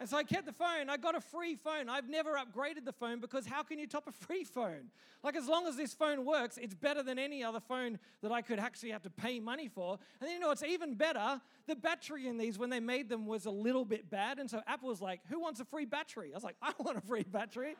And 0.01 0.09
so 0.09 0.17
I 0.17 0.25
kept 0.25 0.47
the 0.47 0.53
phone. 0.53 0.91
I 0.91 0.97
got 0.97 1.15
a 1.15 1.21
free 1.21 1.55
phone. 1.55 1.89
I've 1.89 2.09
never 2.09 2.33
upgraded 2.33 2.85
the 2.85 2.93
phone 2.93 3.21
because 3.21 3.47
how 3.47 3.63
can 3.63 3.79
you 3.79 3.87
top 3.87 4.07
a 4.09 4.13
free 4.27 4.45
phone? 4.45 4.91
Like, 5.23 5.37
as 5.37 5.47
long 5.47 5.67
as 5.67 5.77
this 5.77 5.95
phone 5.95 6.25
works, 6.25 6.59
it's 6.59 6.75
better 6.75 7.03
than 7.03 7.19
any 7.19 7.45
other 7.45 7.61
phone 7.61 7.99
that 8.23 8.33
I 8.33 8.43
could 8.43 8.59
actually 8.59 8.91
have 8.91 9.03
to 9.05 9.11
pay 9.11 9.41
money 9.41 9.69
for. 9.69 9.99
And 10.21 10.29
then, 10.29 10.35
you 10.35 10.41
know, 10.41 10.51
it's 10.51 10.63
even 10.63 10.95
better. 10.95 11.41
The 11.67 11.77
battery 11.77 12.27
in 12.27 12.37
these, 12.37 12.59
when 12.59 12.71
they 12.71 12.81
made 12.81 13.09
them, 13.09 13.27
was 13.27 13.47
a 13.47 13.51
little 13.51 13.85
bit 13.85 14.11
bad. 14.11 14.39
And 14.39 14.51
so 14.51 14.63
Apple 14.67 14.89
was 14.89 15.01
like, 15.01 15.21
Who 15.31 15.41
wants 15.41 15.61
a 15.61 15.65
free 15.65 15.87
battery? 15.87 16.31
I 16.33 16.35
was 16.35 16.45
like, 16.45 16.57
I 16.61 16.73
want 16.79 16.99
a 16.99 17.01
free 17.01 17.23
battery. 17.23 17.77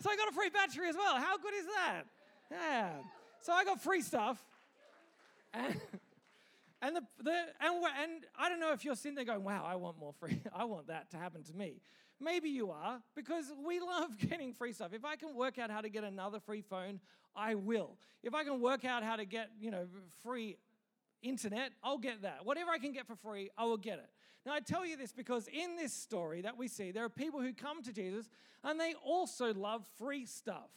so 0.00 0.10
I 0.10 0.16
got 0.16 0.28
a 0.28 0.32
free 0.32 0.50
battery 0.50 0.88
as 0.88 0.96
well. 0.96 1.16
How 1.16 1.38
good 1.38 1.54
is 1.54 1.66
that? 1.66 2.02
Yeah. 2.50 2.90
So 3.40 3.52
I 3.52 3.64
got 3.64 3.80
free 3.80 4.02
stuff. 4.02 4.44
And. 5.54 5.80
And, 6.82 6.96
the, 6.96 7.02
the, 7.22 7.30
and, 7.60 7.84
and 8.02 8.26
I 8.38 8.48
don't 8.48 8.60
know 8.60 8.72
if 8.72 8.84
you're 8.84 8.94
sitting 8.94 9.14
there 9.14 9.24
going, 9.24 9.44
wow, 9.44 9.64
I 9.66 9.76
want 9.76 9.98
more 9.98 10.12
free, 10.12 10.42
I 10.54 10.64
want 10.64 10.88
that 10.88 11.10
to 11.12 11.16
happen 11.16 11.42
to 11.44 11.54
me. 11.54 11.80
Maybe 12.20 12.48
you 12.48 12.70
are, 12.70 13.00
because 13.14 13.52
we 13.66 13.80
love 13.86 14.18
getting 14.18 14.52
free 14.52 14.72
stuff. 14.72 14.92
If 14.92 15.04
I 15.04 15.16
can 15.16 15.34
work 15.34 15.58
out 15.58 15.70
how 15.70 15.80
to 15.80 15.88
get 15.88 16.04
another 16.04 16.40
free 16.40 16.62
phone, 16.62 17.00
I 17.34 17.54
will. 17.54 17.96
If 18.22 18.34
I 18.34 18.44
can 18.44 18.60
work 18.60 18.84
out 18.84 19.02
how 19.02 19.16
to 19.16 19.24
get, 19.24 19.50
you 19.60 19.70
know, 19.70 19.86
free 20.22 20.56
internet, 21.22 21.72
I'll 21.82 21.98
get 21.98 22.22
that. 22.22 22.44
Whatever 22.44 22.70
I 22.70 22.78
can 22.78 22.92
get 22.92 23.06
for 23.06 23.16
free, 23.16 23.50
I 23.56 23.64
will 23.64 23.76
get 23.76 23.98
it. 23.98 24.08
Now, 24.44 24.52
I 24.54 24.60
tell 24.60 24.86
you 24.86 24.96
this 24.96 25.12
because 25.12 25.48
in 25.48 25.76
this 25.76 25.92
story 25.92 26.42
that 26.42 26.56
we 26.56 26.68
see, 26.68 26.92
there 26.92 27.04
are 27.04 27.08
people 27.10 27.40
who 27.40 27.52
come 27.52 27.82
to 27.82 27.92
Jesus 27.92 28.28
and 28.62 28.78
they 28.78 28.94
also 29.04 29.52
love 29.52 29.84
free 29.98 30.24
stuff. 30.24 30.70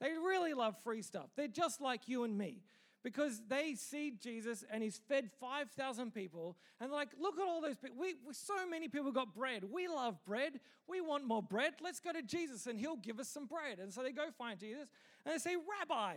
They 0.00 0.10
really 0.10 0.54
love 0.54 0.76
free 0.84 1.02
stuff. 1.02 1.26
They're 1.36 1.48
just 1.48 1.80
like 1.80 2.06
you 2.06 2.22
and 2.22 2.38
me 2.38 2.62
because 3.04 3.40
they 3.48 3.74
see 3.74 4.12
Jesus 4.20 4.64
and 4.70 4.82
he's 4.82 5.00
fed 5.08 5.30
5,000 5.40 6.12
people. 6.12 6.56
And 6.80 6.90
like, 6.90 7.08
look 7.18 7.38
at 7.38 7.46
all 7.46 7.60
those 7.60 7.76
people. 7.76 7.96
We, 7.98 8.14
we, 8.26 8.34
so 8.34 8.66
many 8.68 8.88
people 8.88 9.12
got 9.12 9.34
bread. 9.34 9.64
We 9.70 9.88
love 9.88 10.22
bread. 10.24 10.60
We 10.86 11.00
want 11.00 11.24
more 11.24 11.42
bread. 11.42 11.74
Let's 11.80 12.00
go 12.00 12.12
to 12.12 12.22
Jesus 12.22 12.66
and 12.66 12.78
he'll 12.78 12.96
give 12.96 13.20
us 13.20 13.28
some 13.28 13.46
bread. 13.46 13.78
And 13.78 13.92
so 13.92 14.02
they 14.02 14.12
go 14.12 14.30
find 14.36 14.58
Jesus 14.58 14.88
and 15.24 15.34
they 15.34 15.38
say, 15.38 15.56
Rabbi, 15.56 16.16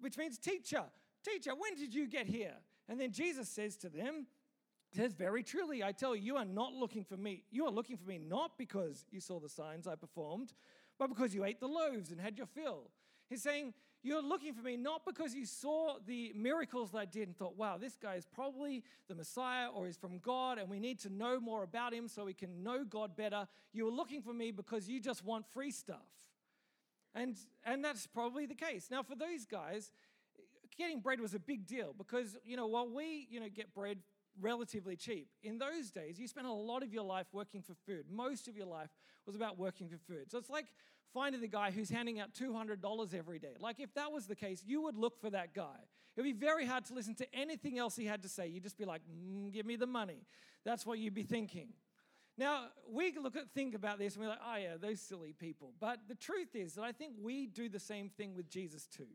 which 0.00 0.16
means 0.16 0.38
teacher. 0.38 0.84
Teacher, 1.24 1.52
when 1.56 1.74
did 1.74 1.92
you 1.92 2.06
get 2.06 2.26
here? 2.26 2.54
And 2.88 2.98
then 2.98 3.12
Jesus 3.12 3.48
says 3.48 3.76
to 3.78 3.88
them, 3.88 4.26
says, 4.94 5.12
Very 5.12 5.42
truly, 5.42 5.82
I 5.82 5.92
tell 5.92 6.16
you, 6.16 6.22
you 6.22 6.36
are 6.36 6.44
not 6.44 6.72
looking 6.72 7.04
for 7.04 7.16
me. 7.16 7.44
You 7.50 7.66
are 7.66 7.70
looking 7.70 7.96
for 7.96 8.08
me 8.08 8.18
not 8.18 8.52
because 8.58 9.04
you 9.10 9.20
saw 9.20 9.38
the 9.38 9.48
signs 9.48 9.86
I 9.86 9.94
performed, 9.94 10.52
but 10.98 11.08
because 11.08 11.34
you 11.34 11.44
ate 11.44 11.60
the 11.60 11.68
loaves 11.68 12.10
and 12.10 12.20
had 12.20 12.36
your 12.36 12.46
fill. 12.46 12.90
He's 13.28 13.42
saying, 13.42 13.74
you're 14.02 14.22
looking 14.22 14.54
for 14.54 14.62
me 14.62 14.76
not 14.76 15.02
because 15.04 15.34
you 15.34 15.44
saw 15.44 15.96
the 16.06 16.32
miracles 16.34 16.92
that 16.92 16.98
I 16.98 17.04
did 17.04 17.28
and 17.28 17.36
thought, 17.36 17.56
wow, 17.56 17.76
this 17.78 17.96
guy 17.96 18.14
is 18.14 18.26
probably 18.26 18.82
the 19.08 19.14
Messiah 19.14 19.68
or 19.68 19.86
he's 19.86 19.96
from 19.96 20.18
God 20.18 20.58
and 20.58 20.68
we 20.70 20.80
need 20.80 20.98
to 21.00 21.10
know 21.10 21.38
more 21.38 21.62
about 21.62 21.92
him 21.92 22.08
so 22.08 22.24
we 22.24 22.34
can 22.34 22.62
know 22.62 22.84
God 22.84 23.16
better. 23.16 23.46
You 23.72 23.84
were 23.84 23.90
looking 23.90 24.22
for 24.22 24.32
me 24.32 24.52
because 24.52 24.88
you 24.88 25.00
just 25.00 25.24
want 25.24 25.46
free 25.52 25.70
stuff. 25.70 25.98
And, 27.14 27.36
and 27.64 27.84
that's 27.84 28.06
probably 28.06 28.46
the 28.46 28.54
case. 28.54 28.88
Now, 28.90 29.02
for 29.02 29.16
those 29.16 29.44
guys, 29.44 29.90
getting 30.78 31.00
bread 31.00 31.20
was 31.20 31.34
a 31.34 31.40
big 31.40 31.66
deal 31.66 31.94
because, 31.96 32.36
you 32.44 32.56
know, 32.56 32.66
while 32.66 32.88
we, 32.88 33.26
you 33.30 33.40
know, 33.40 33.48
get 33.54 33.74
bread 33.74 33.98
relatively 34.40 34.96
cheap. 34.96 35.28
In 35.42 35.58
those 35.58 35.90
days, 35.90 36.18
you 36.18 36.26
spent 36.26 36.46
a 36.46 36.52
lot 36.52 36.82
of 36.82 36.92
your 36.92 37.04
life 37.04 37.26
working 37.32 37.62
for 37.62 37.74
food. 37.86 38.04
Most 38.10 38.48
of 38.48 38.56
your 38.56 38.66
life 38.66 38.90
was 39.26 39.34
about 39.34 39.58
working 39.58 39.88
for 39.88 39.98
food. 39.98 40.30
So 40.30 40.38
it's 40.38 40.50
like 40.50 40.66
finding 41.12 41.40
the 41.40 41.48
guy 41.48 41.70
who's 41.70 41.90
handing 41.90 42.20
out 42.20 42.32
$200 42.34 43.14
every 43.14 43.38
day. 43.38 43.54
Like, 43.58 43.80
if 43.80 43.92
that 43.94 44.12
was 44.12 44.26
the 44.26 44.36
case, 44.36 44.62
you 44.66 44.82
would 44.82 44.96
look 44.96 45.20
for 45.20 45.30
that 45.30 45.54
guy. 45.54 45.76
It 46.16 46.20
would 46.20 46.24
be 46.24 46.32
very 46.32 46.66
hard 46.66 46.84
to 46.86 46.94
listen 46.94 47.14
to 47.16 47.34
anything 47.34 47.78
else 47.78 47.96
he 47.96 48.06
had 48.06 48.22
to 48.22 48.28
say. 48.28 48.48
You'd 48.48 48.62
just 48.62 48.78
be 48.78 48.84
like, 48.84 49.02
mm, 49.02 49.52
give 49.52 49.66
me 49.66 49.76
the 49.76 49.86
money. 49.86 50.26
That's 50.64 50.84
what 50.84 50.98
you'd 50.98 51.14
be 51.14 51.22
thinking. 51.22 51.68
Now, 52.36 52.68
we 52.90 53.12
look 53.18 53.36
at 53.36 53.50
think 53.50 53.74
about 53.74 53.98
this 53.98 54.14
and 54.14 54.24
we're 54.24 54.30
like, 54.30 54.40
oh 54.42 54.56
yeah, 54.56 54.76
those 54.80 55.00
silly 55.00 55.32
people. 55.32 55.72
But 55.78 56.00
the 56.08 56.14
truth 56.14 56.54
is 56.54 56.74
that 56.74 56.82
I 56.82 56.92
think 56.92 57.14
we 57.20 57.46
do 57.46 57.68
the 57.68 57.78
same 57.78 58.08
thing 58.08 58.34
with 58.34 58.48
Jesus 58.48 58.86
too. 58.86 59.08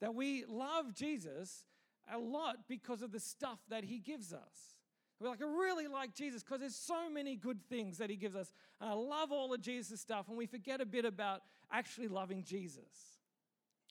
That 0.00 0.14
we 0.14 0.44
love 0.48 0.94
Jesus 0.94 1.64
a 2.12 2.18
lot 2.18 2.68
because 2.68 3.02
of 3.02 3.12
the 3.12 3.20
stuff 3.20 3.58
that 3.68 3.84
he 3.84 3.98
gives 3.98 4.32
us. 4.32 4.79
We're 5.20 5.28
like, 5.28 5.42
I 5.42 5.44
really 5.44 5.86
like 5.86 6.14
Jesus 6.14 6.42
because 6.42 6.60
there's 6.60 6.74
so 6.74 7.10
many 7.10 7.36
good 7.36 7.60
things 7.68 7.98
that 7.98 8.08
he 8.08 8.16
gives 8.16 8.34
us. 8.34 8.54
And 8.80 8.88
I 8.88 8.94
love 8.94 9.30
all 9.30 9.52
of 9.52 9.60
Jesus' 9.60 10.00
stuff. 10.00 10.28
And 10.28 10.36
we 10.36 10.46
forget 10.46 10.80
a 10.80 10.86
bit 10.86 11.04
about 11.04 11.42
actually 11.70 12.08
loving 12.08 12.42
Jesus. 12.42 13.18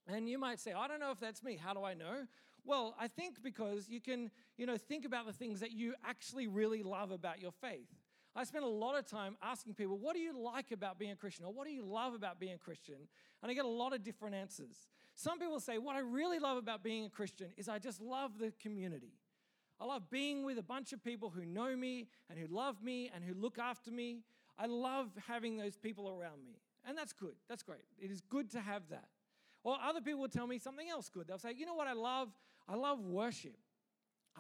And 0.07 0.27
you 0.27 0.39
might 0.39 0.59
say, 0.59 0.74
I 0.74 0.88
don't 0.88 1.00
know 1.00 1.12
if 1.12 1.19
that's 1.19 1.43
me. 1.43 1.55
How 1.55 1.75
do 1.75 1.83
I 1.83 1.93
know? 1.93 2.25
Well, 2.65 2.95
I 3.00 3.07
think 3.07 3.43
because 3.43 3.88
you 3.88 4.01
can, 4.01 4.31
you 4.57 4.65
know, 4.65 4.75
think 4.75 5.05
about 5.05 5.27
the 5.27 5.33
things 5.33 5.59
that 5.59 5.71
you 5.71 5.93
actually 6.03 6.48
really 6.48 6.81
love 6.81 7.12
about 7.12 7.39
your 7.39 7.51
faith. 7.51 7.88
I 8.36 8.43
spend 8.43 8.63
a 8.63 8.67
lot 8.67 8.98
of 8.98 9.05
time 9.05 9.38
asking 9.41 9.75
people, 9.75 9.98
what 9.98 10.15
do 10.15 10.19
you 10.19 10.38
like 10.38 10.71
about 10.71 10.98
being 10.98 11.12
a 11.12 11.15
Christian? 11.15 11.45
Or 11.45 11.53
what 11.53 11.67
do 11.67 11.74
you 11.74 11.83
love 11.83 12.15
about 12.15 12.39
being 12.39 12.53
a 12.53 12.57
Christian? 12.57 12.95
And 13.43 13.51
I 13.51 13.53
get 13.53 13.65
a 13.65 13.69
lot 13.69 13.93
of 13.93 14.03
different 14.03 14.36
answers. 14.36 14.88
Some 15.15 15.39
people 15.39 15.59
say, 15.59 15.77
what 15.77 15.95
I 15.95 16.00
really 16.00 16.39
love 16.39 16.57
about 16.57 16.83
being 16.83 17.05
a 17.05 17.09
Christian 17.09 17.50
is 17.57 17.69
I 17.69 17.77
just 17.77 18.01
love 18.01 18.39
the 18.39 18.51
community. 18.62 19.13
I 19.79 19.86
love 19.86 20.09
being 20.09 20.43
with 20.43 20.57
a 20.57 20.63
bunch 20.63 20.91
of 20.93 21.03
people 21.03 21.29
who 21.29 21.45
know 21.45 21.75
me 21.75 22.07
and 22.29 22.38
who 22.38 22.48
love 22.53 22.83
me 22.83 23.09
and 23.13 23.24
who 23.24 23.33
look 23.33 23.57
after 23.57 23.91
me. 23.91 24.24
I 24.57 24.65
love 24.65 25.07
having 25.27 25.57
those 25.57 25.77
people 25.77 26.09
around 26.09 26.43
me. 26.45 26.59
And 26.86 26.98
that's 26.98 27.13
good. 27.13 27.36
That's 27.48 27.63
great. 27.63 27.86
It 27.98 28.12
is 28.12 28.21
good 28.21 28.50
to 28.51 28.59
have 28.59 28.83
that. 28.89 29.07
Or 29.63 29.77
other 29.81 30.01
people 30.01 30.21
will 30.21 30.29
tell 30.29 30.48
me 30.48 30.57
something 30.57 30.89
else 30.89 31.09
good. 31.09 31.27
They'll 31.27 31.38
say, 31.38 31.53
you 31.55 31.65
know 31.65 31.75
what 31.75 31.88
I 31.88 31.93
love? 31.93 32.29
I 32.67 32.75
love 32.75 33.00
worship. 33.00 33.57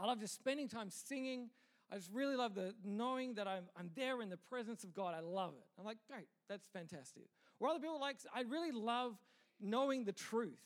I 0.01 0.05
love 0.05 0.19
just 0.19 0.35
spending 0.35 0.67
time 0.67 0.89
singing. 0.89 1.49
I 1.91 1.95
just 1.95 2.09
really 2.13 2.35
love 2.35 2.53
the 2.53 2.73
knowing 2.85 3.33
that 3.35 3.47
I'm, 3.47 3.63
I'm 3.77 3.89
there 3.95 4.21
in 4.21 4.29
the 4.29 4.37
presence 4.37 4.83
of 4.83 4.93
God. 4.93 5.15
I 5.15 5.21
love 5.21 5.53
it. 5.57 5.65
I'm 5.77 5.85
like, 5.85 5.97
great, 6.09 6.27
that's 6.47 6.67
fantastic. 6.71 7.23
Or 7.59 7.69
other 7.69 7.79
people 7.79 7.99
like, 7.99 8.17
I 8.33 8.41
really 8.41 8.71
love 8.71 9.15
knowing 9.59 10.05
the 10.05 10.11
truth. 10.11 10.59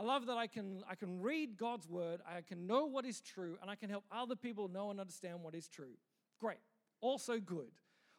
I 0.00 0.02
love 0.02 0.24
that 0.26 0.38
I 0.38 0.46
can, 0.46 0.82
I 0.88 0.94
can 0.94 1.20
read 1.20 1.58
God's 1.58 1.86
word, 1.86 2.22
I 2.26 2.40
can 2.40 2.66
know 2.66 2.86
what 2.86 3.04
is 3.04 3.20
true, 3.20 3.58
and 3.60 3.70
I 3.70 3.74
can 3.74 3.90
help 3.90 4.04
other 4.10 4.34
people 4.34 4.66
know 4.66 4.90
and 4.90 4.98
understand 4.98 5.42
what 5.42 5.54
is 5.54 5.68
true. 5.68 5.92
Great. 6.40 6.56
Also 7.02 7.38
good. 7.38 7.68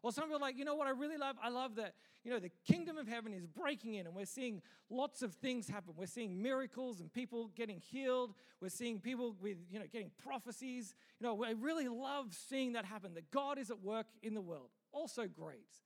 Or 0.04 0.12
some 0.12 0.26
people 0.26 0.38
are 0.38 0.42
like, 0.42 0.60
you 0.60 0.64
know 0.64 0.76
what 0.76 0.86
I 0.86 0.92
really 0.92 1.18
love? 1.18 1.38
I 1.42 1.50
love 1.50 1.78
that, 1.78 1.96
you 2.24 2.30
know, 2.30 2.38
the 2.38 2.52
kingdom 2.68 3.00
of 3.00 3.08
heaven 3.08 3.34
is 3.34 3.48
breaking 3.48 3.96
in 3.96 4.06
and 4.06 4.16
we're 4.16 4.26
seeing 4.26 4.62
lots 4.92 5.24
of 5.24 5.34
things 5.34 5.68
happen. 5.68 5.94
We're 5.98 6.06
seeing 6.06 6.40
miracles 6.40 7.00
and 7.00 7.12
people 7.12 7.50
getting 7.56 7.80
healed. 7.80 8.36
We're 8.62 8.70
seeing 8.70 9.00
people 9.00 9.36
with, 9.42 9.58
you 9.72 9.80
know, 9.80 9.86
getting 9.92 10.12
prophecies. 10.24 10.94
You 11.20 11.26
know, 11.26 11.44
I 11.44 11.54
really 11.60 11.88
love 11.88 12.36
seeing 12.36 12.74
that 12.74 12.86
happen, 12.86 13.16
that 13.16 13.32
God 13.32 13.58
is 13.58 13.72
at 13.72 13.82
work 13.82 14.06
in 14.22 14.36
the 14.36 14.42
world. 14.42 14.70
Also 14.92 15.26
great. 15.28 15.80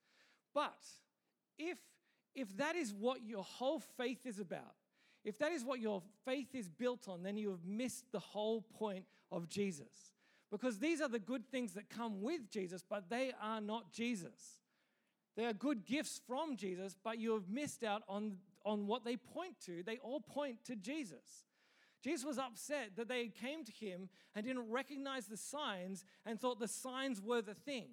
But 0.53 0.75
if 1.57 1.77
if 2.33 2.55
that 2.57 2.75
is 2.75 2.93
what 2.93 3.23
your 3.23 3.43
whole 3.43 3.79
faith 3.79 4.25
is 4.25 4.39
about, 4.39 4.75
if 5.25 5.39
that 5.39 5.51
is 5.51 5.65
what 5.65 5.79
your 5.79 6.03
faith 6.23 6.53
is 6.53 6.69
built 6.69 7.09
on, 7.09 7.23
then 7.23 7.35
you 7.35 7.49
have 7.49 7.65
missed 7.65 8.05
the 8.11 8.19
whole 8.19 8.61
point 8.61 9.05
of 9.31 9.49
Jesus 9.49 10.13
because 10.51 10.77
these 10.77 11.01
are 11.01 11.09
the 11.09 11.19
good 11.19 11.49
things 11.49 11.73
that 11.73 11.89
come 11.89 12.21
with 12.21 12.49
Jesus, 12.49 12.83
but 12.87 13.09
they 13.09 13.33
are 13.41 13.59
not 13.59 13.91
Jesus. 13.91 14.61
They 15.35 15.45
are 15.45 15.53
good 15.53 15.85
gifts 15.85 16.21
from 16.27 16.55
Jesus, 16.55 16.95
but 17.03 17.17
you 17.17 17.33
have 17.33 17.49
missed 17.49 17.83
out 17.83 18.03
on, 18.07 18.37
on 18.63 18.87
what 18.87 19.03
they 19.03 19.17
point 19.17 19.59
to. 19.65 19.83
They 19.83 19.97
all 19.97 20.21
point 20.21 20.63
to 20.65 20.75
Jesus. 20.75 21.45
Jesus 22.03 22.23
was 22.23 22.37
upset 22.37 22.91
that 22.95 23.07
they 23.07 23.27
came 23.27 23.65
to 23.65 23.71
him 23.71 24.09
and 24.35 24.45
didn't 24.45 24.69
recognize 24.69 25.25
the 25.25 25.37
signs 25.37 26.05
and 26.25 26.39
thought 26.39 26.59
the 26.59 26.67
signs 26.67 27.19
were 27.19 27.41
the 27.41 27.55
thing. 27.55 27.87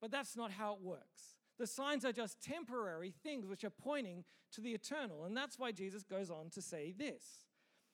But 0.00 0.12
that's 0.12 0.36
not 0.36 0.52
how 0.52 0.74
it 0.74 0.80
works. 0.82 1.39
The 1.60 1.66
signs 1.66 2.06
are 2.06 2.12
just 2.12 2.40
temporary 2.40 3.12
things 3.22 3.46
which 3.46 3.64
are 3.64 3.70
pointing 3.70 4.24
to 4.52 4.62
the 4.62 4.72
eternal. 4.72 5.26
And 5.26 5.36
that's 5.36 5.58
why 5.58 5.72
Jesus 5.72 6.02
goes 6.02 6.30
on 6.30 6.48
to 6.54 6.62
say 6.62 6.94
this 6.96 7.22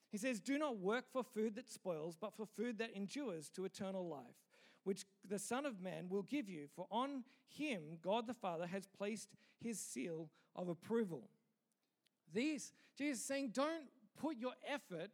he 0.09 0.17
says, 0.17 0.39
Do 0.39 0.57
not 0.57 0.77
work 0.77 1.03
for 1.11 1.21
food 1.21 1.55
that 1.55 1.69
spoils, 1.69 2.15
but 2.19 2.33
for 2.33 2.45
food 2.45 2.77
that 2.77 2.95
endures 2.95 3.49
to 3.49 3.65
eternal 3.65 4.07
life, 4.07 4.37
which 4.85 5.05
the 5.27 5.37
Son 5.37 5.65
of 5.65 5.81
Man 5.81 6.07
will 6.07 6.23
give 6.23 6.49
you. 6.49 6.67
For 6.77 6.87
on 6.89 7.25
him, 7.49 7.97
God 8.01 8.25
the 8.25 8.33
Father 8.33 8.67
has 8.67 8.87
placed 8.87 9.29
his 9.59 9.81
seal 9.81 10.29
of 10.55 10.69
approval. 10.69 11.29
These, 12.33 12.71
Jesus 12.97 13.19
is 13.19 13.25
saying, 13.25 13.51
don't 13.53 13.83
put 14.17 14.37
your 14.37 14.53
effort 14.65 15.11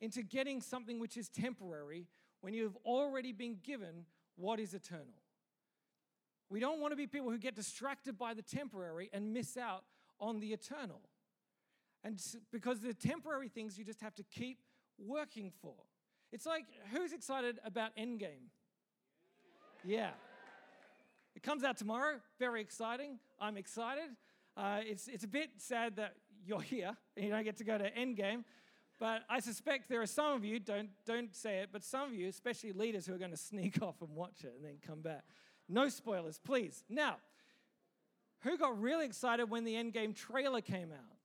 into 0.00 0.22
getting 0.22 0.62
something 0.62 0.98
which 0.98 1.18
is 1.18 1.28
temporary 1.28 2.06
when 2.40 2.54
you 2.54 2.64
have 2.64 2.76
already 2.86 3.32
been 3.32 3.58
given 3.62 4.06
what 4.36 4.58
is 4.58 4.72
eternal. 4.72 5.21
We 6.52 6.60
don't 6.60 6.80
want 6.80 6.92
to 6.92 6.96
be 6.96 7.06
people 7.06 7.30
who 7.30 7.38
get 7.38 7.54
distracted 7.54 8.18
by 8.18 8.34
the 8.34 8.42
temporary 8.42 9.08
and 9.14 9.32
miss 9.32 9.56
out 9.56 9.84
on 10.20 10.38
the 10.38 10.52
eternal. 10.52 11.00
And 12.04 12.22
because 12.52 12.80
the 12.80 12.92
temporary 12.92 13.48
things 13.48 13.78
you 13.78 13.86
just 13.86 14.02
have 14.02 14.14
to 14.16 14.22
keep 14.22 14.58
working 14.98 15.50
for. 15.62 15.72
It's 16.30 16.44
like, 16.44 16.66
who's 16.92 17.14
excited 17.14 17.58
about 17.64 17.96
Endgame? 17.96 18.50
Yeah. 19.82 20.10
It 21.34 21.42
comes 21.42 21.64
out 21.64 21.78
tomorrow. 21.78 22.20
Very 22.38 22.60
exciting. 22.60 23.18
I'm 23.40 23.56
excited. 23.56 24.10
Uh, 24.54 24.80
it's, 24.82 25.08
it's 25.08 25.24
a 25.24 25.28
bit 25.28 25.52
sad 25.56 25.96
that 25.96 26.16
you're 26.44 26.60
here 26.60 26.94
and 27.16 27.24
you 27.24 27.32
don't 27.32 27.44
get 27.44 27.56
to 27.56 27.64
go 27.64 27.78
to 27.78 27.90
Endgame. 27.92 28.44
But 29.00 29.22
I 29.30 29.40
suspect 29.40 29.88
there 29.88 30.02
are 30.02 30.06
some 30.06 30.34
of 30.34 30.44
you, 30.44 30.60
don't, 30.60 30.90
don't 31.06 31.34
say 31.34 31.60
it, 31.60 31.70
but 31.72 31.82
some 31.82 32.10
of 32.10 32.14
you, 32.14 32.28
especially 32.28 32.72
leaders, 32.72 33.06
who 33.06 33.14
are 33.14 33.18
going 33.18 33.30
to 33.30 33.38
sneak 33.38 33.78
off 33.82 34.02
and 34.02 34.10
watch 34.10 34.44
it 34.44 34.52
and 34.56 34.64
then 34.66 34.76
come 34.86 35.00
back. 35.00 35.24
No 35.72 35.88
spoilers, 35.88 36.38
please. 36.38 36.84
Now, 36.90 37.16
who 38.42 38.58
got 38.58 38.78
really 38.78 39.06
excited 39.06 39.48
when 39.48 39.64
the 39.64 39.74
Endgame 39.74 40.14
trailer 40.14 40.60
came 40.60 40.92
out? 40.92 41.16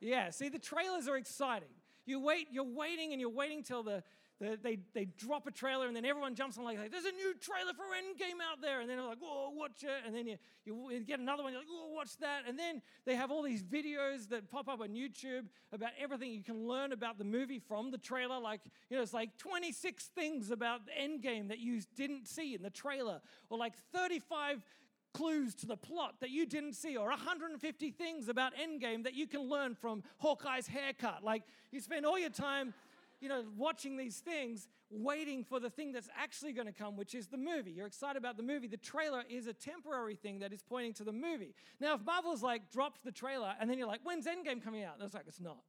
Yeah, 0.00 0.30
see, 0.30 0.48
the 0.48 0.60
trailers 0.60 1.08
are 1.08 1.16
exciting. 1.16 1.68
You 2.10 2.18
wait, 2.18 2.48
you're 2.50 2.64
waiting 2.64 3.12
and 3.12 3.20
you're 3.20 3.30
waiting 3.30 3.62
till 3.62 3.84
the, 3.84 4.02
the 4.40 4.58
they, 4.60 4.78
they 4.94 5.04
drop 5.04 5.46
a 5.46 5.52
trailer 5.52 5.86
and 5.86 5.94
then 5.94 6.04
everyone 6.04 6.34
jumps 6.34 6.58
on 6.58 6.64
like, 6.64 6.76
there's 6.90 7.04
a 7.04 7.12
new 7.12 7.34
trailer 7.40 7.72
for 7.72 7.84
Endgame 7.84 8.42
out 8.42 8.60
there. 8.60 8.80
And 8.80 8.90
then 8.90 8.96
they're 8.96 9.06
like, 9.06 9.18
oh, 9.22 9.52
watch 9.54 9.84
it. 9.84 10.04
And 10.04 10.12
then 10.12 10.26
you, 10.26 10.36
you 10.64 11.00
get 11.06 11.20
another 11.20 11.44
one, 11.44 11.52
you're 11.52 11.60
like, 11.60 11.70
oh, 11.70 11.92
watch 11.94 12.16
that. 12.18 12.42
And 12.48 12.58
then 12.58 12.82
they 13.06 13.14
have 13.14 13.30
all 13.30 13.42
these 13.42 13.62
videos 13.62 14.28
that 14.30 14.50
pop 14.50 14.68
up 14.68 14.80
on 14.80 14.88
YouTube 14.88 15.46
about 15.72 15.90
everything 16.02 16.32
you 16.32 16.42
can 16.42 16.66
learn 16.66 16.90
about 16.90 17.16
the 17.16 17.24
movie 17.24 17.60
from 17.60 17.92
the 17.92 17.98
trailer. 17.98 18.40
Like, 18.40 18.62
you 18.88 18.96
know, 18.96 19.02
it's 19.04 19.14
like 19.14 19.38
26 19.38 20.06
things 20.06 20.50
about 20.50 20.80
Endgame 21.00 21.46
that 21.48 21.60
you 21.60 21.80
didn't 21.94 22.26
see 22.26 22.56
in 22.56 22.62
the 22.62 22.70
trailer, 22.70 23.20
or 23.50 23.56
like 23.56 23.74
35 23.94 24.64
clues 25.12 25.54
to 25.56 25.66
the 25.66 25.76
plot 25.76 26.16
that 26.20 26.30
you 26.30 26.46
didn't 26.46 26.74
see, 26.74 26.96
or 26.96 27.08
150 27.08 27.90
things 27.90 28.28
about 28.28 28.52
Endgame 28.54 29.04
that 29.04 29.14
you 29.14 29.26
can 29.26 29.42
learn 29.42 29.74
from 29.74 30.02
Hawkeye's 30.22 30.66
haircut. 30.66 31.24
Like, 31.24 31.42
you 31.72 31.80
spend 31.80 32.06
all 32.06 32.18
your 32.18 32.30
time, 32.30 32.74
you 33.20 33.28
know, 33.28 33.44
watching 33.56 33.96
these 33.96 34.18
things, 34.18 34.68
waiting 34.90 35.44
for 35.44 35.60
the 35.60 35.70
thing 35.70 35.92
that's 35.92 36.08
actually 36.18 36.52
going 36.52 36.66
to 36.66 36.72
come, 36.72 36.96
which 36.96 37.14
is 37.14 37.28
the 37.28 37.36
movie. 37.36 37.70
You're 37.70 37.86
excited 37.86 38.16
about 38.16 38.36
the 38.36 38.42
movie. 38.42 38.66
The 38.66 38.76
trailer 38.76 39.22
is 39.28 39.46
a 39.46 39.52
temporary 39.52 40.16
thing 40.16 40.40
that 40.40 40.52
is 40.52 40.62
pointing 40.62 40.94
to 40.94 41.04
the 41.04 41.12
movie. 41.12 41.54
Now, 41.80 41.94
if 41.94 42.04
Marvel's 42.04 42.42
like 42.42 42.70
drops 42.70 43.00
the 43.04 43.12
trailer, 43.12 43.54
and 43.60 43.70
then 43.70 43.78
you're 43.78 43.88
like, 43.88 44.00
when's 44.02 44.26
Endgame 44.26 44.62
coming 44.62 44.84
out? 44.84 44.94
And 44.94 45.02
it's 45.04 45.14
like, 45.14 45.26
it's 45.28 45.40
not. 45.40 45.62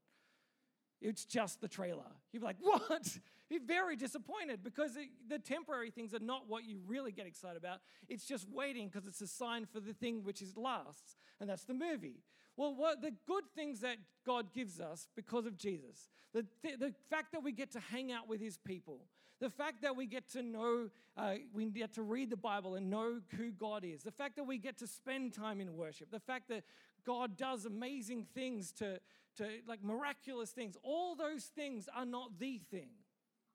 It's 1.01 1.25
just 1.25 1.61
the 1.61 1.67
trailer. 1.67 2.05
You'd 2.31 2.41
be 2.41 2.45
like, 2.45 2.57
what? 2.59 3.19
You're 3.51 3.59
very 3.59 3.97
disappointed 3.97 4.63
because 4.63 4.95
it, 4.95 5.09
the 5.27 5.37
temporary 5.37 5.91
things 5.91 6.13
are 6.13 6.19
not 6.19 6.47
what 6.47 6.63
you 6.63 6.79
really 6.87 7.11
get 7.11 7.27
excited 7.27 7.57
about. 7.57 7.79
It's 8.07 8.25
just 8.25 8.47
waiting 8.49 8.87
because 8.87 9.05
it's 9.05 9.19
a 9.19 9.27
sign 9.27 9.65
for 9.65 9.81
the 9.81 9.91
thing 9.91 10.23
which 10.23 10.41
is 10.41 10.55
lasts, 10.55 11.17
and 11.41 11.49
that's 11.49 11.65
the 11.65 11.73
movie. 11.73 12.23
Well, 12.55 12.73
what 12.73 13.01
the 13.01 13.11
good 13.27 13.43
things 13.53 13.81
that 13.81 13.97
God 14.25 14.53
gives 14.53 14.79
us 14.79 15.09
because 15.17 15.45
of 15.45 15.57
Jesus, 15.57 16.07
the, 16.33 16.45
the, 16.63 16.77
the 16.77 16.93
fact 17.09 17.33
that 17.33 17.43
we 17.43 17.51
get 17.51 17.71
to 17.73 17.81
hang 17.81 18.13
out 18.13 18.29
with 18.29 18.39
His 18.39 18.57
people, 18.57 19.01
the 19.41 19.49
fact 19.49 19.81
that 19.81 19.97
we 19.97 20.05
get 20.05 20.29
to 20.31 20.41
know, 20.41 20.89
uh, 21.17 21.33
we 21.53 21.65
get 21.65 21.93
to 21.95 22.03
read 22.03 22.29
the 22.29 22.37
Bible 22.37 22.75
and 22.75 22.89
know 22.89 23.19
who 23.35 23.51
God 23.51 23.83
is, 23.83 24.01
the 24.01 24.11
fact 24.11 24.37
that 24.37 24.45
we 24.45 24.59
get 24.59 24.77
to 24.77 24.87
spend 24.87 25.33
time 25.33 25.59
in 25.59 25.75
worship, 25.75 26.09
the 26.09 26.21
fact 26.21 26.47
that 26.47 26.63
God 27.05 27.35
does 27.35 27.65
amazing 27.65 28.27
things 28.33 28.71
to, 28.73 29.01
to 29.35 29.49
like 29.67 29.83
miraculous 29.83 30.51
things. 30.51 30.77
All 30.83 31.15
those 31.15 31.45
things 31.45 31.89
are 31.93 32.05
not 32.05 32.39
the 32.39 32.61
thing. 32.71 32.91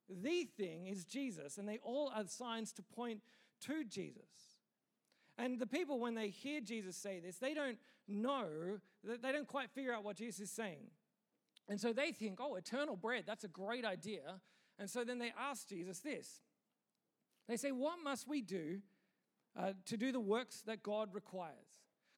The 0.08 0.44
thing 0.56 0.86
is 0.86 1.04
Jesus, 1.04 1.58
and 1.58 1.68
they 1.68 1.78
all 1.82 2.12
are 2.14 2.24
signs 2.26 2.72
to 2.74 2.82
point 2.82 3.20
to 3.62 3.84
Jesus. 3.84 4.56
And 5.38 5.58
the 5.58 5.66
people, 5.66 5.98
when 5.98 6.14
they 6.14 6.28
hear 6.28 6.60
Jesus 6.60 6.96
say 6.96 7.20
this, 7.20 7.36
they 7.36 7.54
don't 7.54 7.78
know, 8.08 8.78
they 9.04 9.32
don't 9.32 9.48
quite 9.48 9.70
figure 9.70 9.92
out 9.92 10.04
what 10.04 10.16
Jesus 10.16 10.40
is 10.40 10.50
saying. 10.50 10.90
And 11.68 11.80
so 11.80 11.92
they 11.92 12.12
think, 12.12 12.38
oh, 12.40 12.54
eternal 12.54 12.96
bread, 12.96 13.24
that's 13.26 13.44
a 13.44 13.48
great 13.48 13.84
idea. 13.84 14.40
And 14.78 14.88
so 14.88 15.04
then 15.04 15.18
they 15.18 15.32
ask 15.38 15.68
Jesus 15.68 15.98
this. 16.00 16.40
They 17.48 17.56
say, 17.56 17.72
What 17.72 17.98
must 18.02 18.28
we 18.28 18.40
do 18.40 18.80
uh, 19.58 19.72
to 19.86 19.96
do 19.96 20.12
the 20.12 20.20
works 20.20 20.62
that 20.66 20.82
God 20.82 21.14
requires? 21.14 21.54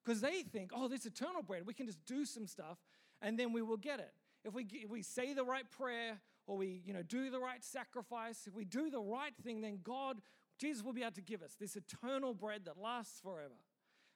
Because 0.05 0.21
they 0.21 0.43
think, 0.43 0.71
oh, 0.75 0.89
this 0.89 1.05
eternal 1.05 1.43
bread, 1.43 1.67
we 1.67 1.75
can 1.75 1.87
just 1.87 2.05
do 2.07 2.25
some 2.25 2.47
stuff 2.47 2.79
and 3.21 3.39
then 3.39 3.53
we 3.53 3.61
will 3.63 3.77
get 3.77 4.01
it. 4.01 4.13
If 4.45 4.55
we, 4.55 4.67
if 4.73 4.89
we 4.89 5.03
say 5.03 5.35
the 5.35 5.45
right 5.45 5.71
prayer 5.71 6.19
or 6.49 6.57
we 6.57 6.83
you 6.85 6.95
know, 6.95 7.03
do 7.03 7.31
the 7.31 7.39
right 7.39 7.63
sacrifice, 7.63 8.47
if 8.47 8.55
we 8.55 8.65
do 8.65 8.91
the 8.91 9.01
right 9.01 9.35
thing, 9.45 9.61
then 9.61 9.79
God, 9.85 10.21
Jesus 10.59 10.83
will 10.83 10.95
be 10.95 11.03
able 11.03 11.13
to 11.13 11.21
give 11.21 11.43
us 11.43 11.55
this 11.61 11.77
eternal 11.77 12.35
bread 12.35 12.63
that 12.65 12.81
lasts 12.83 13.21
forever. 13.21 13.55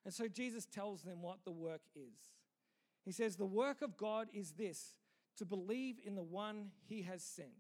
And 0.04 0.12
so 0.12 0.26
Jesus 0.26 0.66
tells 0.66 1.02
them 1.02 1.22
what 1.22 1.44
the 1.44 1.52
work 1.52 1.82
is. 1.94 2.32
He 3.04 3.12
says, 3.12 3.36
The 3.36 3.44
work 3.44 3.82
of 3.82 3.96
God 3.96 4.28
is 4.32 4.52
this 4.52 4.98
to 5.36 5.44
believe 5.44 5.96
in 6.04 6.14
the 6.14 6.22
one 6.22 6.70
he 6.88 7.02
has 7.02 7.22
sent. 7.22 7.50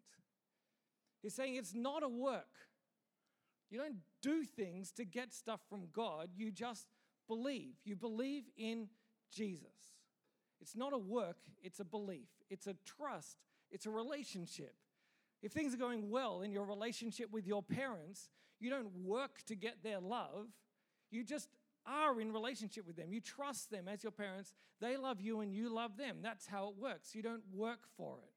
He's 1.22 1.34
saying 1.34 1.54
it's 1.56 1.74
not 1.74 2.02
a 2.02 2.08
work. 2.08 2.46
You 3.70 3.78
don't 3.78 3.98
do 4.22 4.44
things 4.44 4.90
to 4.92 5.04
get 5.04 5.32
stuff 5.32 5.60
from 5.68 5.88
God. 5.92 6.30
You 6.34 6.50
just 6.50 6.86
believe. 7.28 7.74
You 7.84 7.94
believe 7.94 8.44
in 8.56 8.88
Jesus. 9.30 9.68
It's 10.62 10.76
not 10.76 10.92
a 10.92 10.98
work, 10.98 11.38
it's 11.60 11.80
a 11.80 11.84
belief, 11.84 12.28
it's 12.48 12.68
a 12.68 12.76
trust, 12.86 13.36
it's 13.72 13.86
a 13.86 13.90
relationship. 13.90 14.74
If 15.42 15.52
things 15.52 15.74
are 15.74 15.78
going 15.78 16.10
well 16.10 16.42
in 16.42 16.52
your 16.52 16.64
relationship 16.64 17.32
with 17.32 17.46
your 17.46 17.62
parents, 17.62 18.30
you 18.60 18.70
don't 18.70 18.92
work 19.04 19.42
to 19.46 19.56
get 19.56 19.82
their 19.82 19.98
love. 19.98 20.46
You 21.10 21.24
just 21.24 21.48
are 21.84 22.20
in 22.20 22.32
relationship 22.32 22.86
with 22.86 22.96
them. 22.96 23.12
You 23.12 23.20
trust 23.20 23.70
them 23.70 23.88
as 23.88 24.04
your 24.04 24.12
parents. 24.12 24.52
They 24.80 24.96
love 24.96 25.20
you 25.20 25.40
and 25.40 25.52
you 25.52 25.68
love 25.68 25.96
them. 25.96 26.18
That's 26.22 26.46
how 26.46 26.68
it 26.68 26.76
works. 26.78 27.14
You 27.14 27.22
don't 27.22 27.42
work 27.52 27.80
for 27.96 28.18
it. 28.22 28.32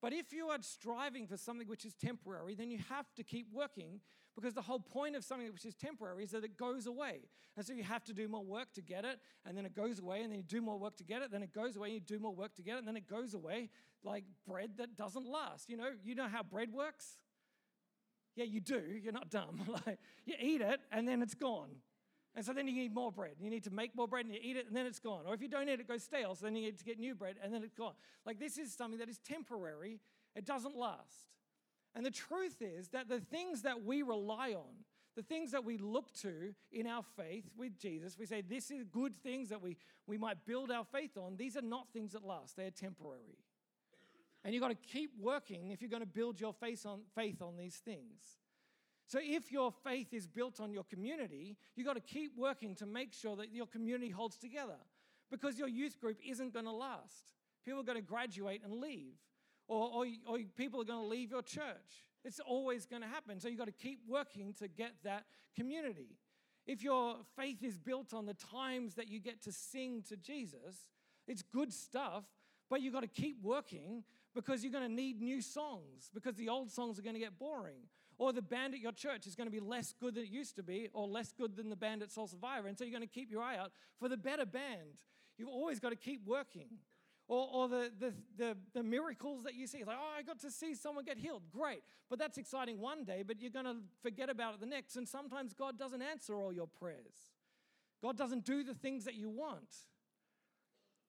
But 0.00 0.12
if 0.12 0.32
you 0.32 0.48
are 0.48 0.58
striving 0.60 1.26
for 1.26 1.36
something 1.36 1.68
which 1.68 1.84
is 1.84 1.94
temporary, 1.94 2.54
then 2.54 2.70
you 2.70 2.78
have 2.90 3.06
to 3.16 3.22
keep 3.22 3.46
working 3.52 4.00
because 4.34 4.52
the 4.52 4.62
whole 4.62 4.80
point 4.80 5.16
of 5.16 5.24
something 5.24 5.50
which 5.52 5.64
is 5.64 5.74
temporary 5.74 6.24
is 6.24 6.32
that 6.32 6.44
it 6.44 6.56
goes 6.58 6.86
away. 6.86 7.20
And 7.56 7.64
so 7.64 7.72
you 7.72 7.84
have 7.84 8.04
to 8.04 8.12
do 8.12 8.28
more 8.28 8.44
work 8.44 8.72
to 8.74 8.82
get 8.82 9.04
it, 9.04 9.20
and 9.46 9.56
then 9.56 9.64
it 9.64 9.74
goes 9.74 10.00
away, 10.00 10.22
and 10.22 10.30
then 10.30 10.38
you 10.38 10.44
do 10.44 10.60
more 10.60 10.76
work 10.76 10.96
to 10.96 11.04
get 11.04 11.22
it, 11.22 11.30
then 11.30 11.42
it 11.42 11.54
goes 11.54 11.76
away, 11.76 11.88
and 11.88 11.94
you 11.94 12.00
do 12.00 12.18
more 12.18 12.34
work 12.34 12.54
to 12.56 12.62
get 12.62 12.74
it, 12.74 12.78
and 12.78 12.88
then 12.88 12.96
it 12.96 13.08
goes 13.08 13.32
away 13.32 13.70
like 14.04 14.24
bread 14.46 14.72
that 14.78 14.96
doesn't 14.96 15.26
last. 15.26 15.68
You 15.68 15.76
know, 15.76 15.90
you 16.04 16.14
know 16.14 16.28
how 16.28 16.42
bread 16.42 16.72
works? 16.72 17.18
Yeah, 18.36 18.44
you 18.44 18.60
do. 18.60 18.82
You're 19.02 19.12
not 19.12 19.30
dumb. 19.30 19.62
like 19.86 19.98
you 20.24 20.34
eat 20.40 20.60
it 20.60 20.80
and 20.92 21.06
then 21.06 21.22
it's 21.22 21.34
gone. 21.34 21.70
And 22.36 22.44
so 22.44 22.52
then 22.52 22.66
you 22.66 22.74
need 22.74 22.92
more 22.92 23.12
bread. 23.12 23.36
You 23.38 23.48
need 23.48 23.62
to 23.64 23.70
make 23.70 23.94
more 23.94 24.08
bread 24.08 24.26
and 24.26 24.34
you 24.34 24.40
eat 24.42 24.56
it 24.56 24.66
and 24.66 24.76
then 24.76 24.86
it's 24.86 24.98
gone. 24.98 25.22
Or 25.26 25.34
if 25.34 25.40
you 25.40 25.48
don't 25.48 25.68
eat 25.68 25.74
it, 25.74 25.80
it 25.80 25.88
goes 25.88 26.02
stale. 26.02 26.34
So 26.34 26.46
then 26.46 26.56
you 26.56 26.62
need 26.62 26.78
to 26.78 26.84
get 26.84 26.98
new 26.98 27.14
bread 27.14 27.36
and 27.42 27.54
then 27.54 27.62
it's 27.62 27.74
gone. 27.74 27.94
Like 28.26 28.40
this 28.40 28.58
is 28.58 28.74
something 28.74 28.98
that 28.98 29.08
is 29.08 29.18
temporary, 29.18 30.00
it 30.34 30.44
doesn't 30.44 30.76
last. 30.76 31.30
And 31.94 32.04
the 32.04 32.10
truth 32.10 32.60
is 32.60 32.88
that 32.88 33.08
the 33.08 33.20
things 33.20 33.62
that 33.62 33.84
we 33.84 34.02
rely 34.02 34.50
on, 34.50 34.84
the 35.14 35.22
things 35.22 35.52
that 35.52 35.64
we 35.64 35.78
look 35.78 36.12
to 36.22 36.54
in 36.72 36.88
our 36.88 37.04
faith 37.16 37.44
with 37.56 37.78
Jesus, 37.78 38.18
we 38.18 38.26
say 38.26 38.40
this 38.40 38.72
is 38.72 38.82
good 38.82 39.14
things 39.14 39.48
that 39.50 39.62
we, 39.62 39.76
we 40.08 40.18
might 40.18 40.44
build 40.44 40.72
our 40.72 40.84
faith 40.84 41.16
on. 41.16 41.36
These 41.36 41.56
are 41.56 41.62
not 41.62 41.86
things 41.92 42.12
that 42.12 42.24
last, 42.24 42.56
they 42.56 42.66
are 42.66 42.72
temporary. 42.72 43.38
And 44.44 44.52
you've 44.52 44.62
got 44.62 44.68
to 44.68 44.74
keep 44.74 45.12
working 45.18 45.70
if 45.70 45.80
you're 45.80 45.90
going 45.90 46.02
to 46.02 46.06
build 46.06 46.38
your 46.38 46.52
faith 46.52 46.84
on, 46.84 47.00
faith 47.14 47.40
on 47.40 47.56
these 47.56 47.76
things. 47.76 48.38
So, 49.06 49.18
if 49.22 49.52
your 49.52 49.70
faith 49.70 50.12
is 50.12 50.26
built 50.26 50.60
on 50.60 50.72
your 50.72 50.84
community, 50.84 51.56
you've 51.76 51.86
got 51.86 51.94
to 51.94 52.00
keep 52.00 52.32
working 52.36 52.74
to 52.76 52.86
make 52.86 53.12
sure 53.12 53.36
that 53.36 53.52
your 53.52 53.66
community 53.66 54.10
holds 54.10 54.36
together 54.38 54.78
because 55.30 55.58
your 55.58 55.68
youth 55.68 56.00
group 56.00 56.18
isn't 56.26 56.52
going 56.52 56.64
to 56.64 56.70
last. 56.70 57.32
People 57.64 57.80
are 57.80 57.84
going 57.84 57.98
to 57.98 58.02
graduate 58.02 58.62
and 58.64 58.74
leave, 58.74 59.14
or, 59.68 59.90
or, 59.92 60.06
or 60.26 60.38
people 60.56 60.80
are 60.80 60.84
going 60.84 61.02
to 61.02 61.06
leave 61.06 61.30
your 61.30 61.42
church. 61.42 62.04
It's 62.24 62.40
always 62.40 62.86
going 62.86 63.02
to 63.02 63.08
happen. 63.08 63.40
So, 63.40 63.48
you've 63.48 63.58
got 63.58 63.66
to 63.66 63.72
keep 63.72 64.00
working 64.08 64.54
to 64.54 64.68
get 64.68 64.92
that 65.04 65.24
community. 65.54 66.16
If 66.66 66.82
your 66.82 67.16
faith 67.36 67.62
is 67.62 67.76
built 67.76 68.14
on 68.14 68.24
the 68.24 68.34
times 68.34 68.94
that 68.94 69.08
you 69.08 69.20
get 69.20 69.42
to 69.42 69.52
sing 69.52 70.02
to 70.08 70.16
Jesus, 70.16 70.86
it's 71.26 71.42
good 71.42 71.74
stuff, 71.74 72.24
but 72.70 72.80
you've 72.80 72.94
got 72.94 73.02
to 73.02 73.06
keep 73.06 73.42
working 73.42 74.02
because 74.34 74.62
you're 74.62 74.72
going 74.72 74.88
to 74.88 74.94
need 74.94 75.20
new 75.20 75.40
songs 75.40 76.10
because 76.12 76.34
the 76.36 76.48
old 76.48 76.70
songs 76.70 76.98
are 76.98 77.02
going 77.02 77.14
to 77.14 77.20
get 77.20 77.38
boring. 77.38 77.88
Or 78.16 78.32
the 78.32 78.42
band 78.42 78.74
at 78.74 78.80
your 78.80 78.92
church 78.92 79.26
is 79.26 79.34
going 79.34 79.48
to 79.48 79.50
be 79.50 79.60
less 79.60 79.92
good 80.00 80.14
than 80.14 80.24
it 80.24 80.30
used 80.30 80.56
to 80.56 80.62
be 80.62 80.88
or 80.92 81.08
less 81.08 81.32
good 81.32 81.56
than 81.56 81.68
the 81.68 81.76
band 81.76 82.02
at 82.02 82.12
Soul 82.12 82.28
Survivor. 82.28 82.68
And 82.68 82.78
so 82.78 82.84
you're 82.84 82.96
going 82.96 83.08
to 83.08 83.12
keep 83.12 83.30
your 83.30 83.42
eye 83.42 83.56
out 83.56 83.72
for 83.98 84.08
the 84.08 84.16
better 84.16 84.46
band. 84.46 84.98
You've 85.36 85.48
always 85.48 85.80
got 85.80 85.90
to 85.90 85.96
keep 85.96 86.24
working. 86.24 86.78
Or, 87.26 87.48
or 87.50 87.68
the, 87.68 87.90
the, 87.98 88.14
the, 88.36 88.56
the, 88.74 88.82
miracles 88.82 89.44
that 89.44 89.54
you 89.54 89.66
see. 89.66 89.82
like, 89.82 89.96
oh, 89.98 90.18
I 90.18 90.22
got 90.22 90.40
to 90.40 90.50
see 90.50 90.74
someone 90.74 91.06
get 91.06 91.16
healed. 91.16 91.42
Great. 91.50 91.82
But 92.10 92.18
that's 92.18 92.36
exciting 92.36 92.78
one 92.78 93.04
day, 93.04 93.24
but 93.26 93.40
you're 93.40 93.50
going 93.50 93.64
to 93.64 93.76
forget 94.02 94.28
about 94.28 94.52
it 94.52 94.60
the 94.60 94.66
next. 94.66 94.96
And 94.96 95.08
sometimes 95.08 95.54
God 95.54 95.78
doesn't 95.78 96.02
answer 96.02 96.34
all 96.34 96.52
your 96.52 96.66
prayers. 96.66 97.14
God 98.02 98.18
doesn't 98.18 98.44
do 98.44 98.62
the 98.62 98.74
things 98.74 99.06
that 99.06 99.14
you 99.14 99.30
want. 99.30 99.74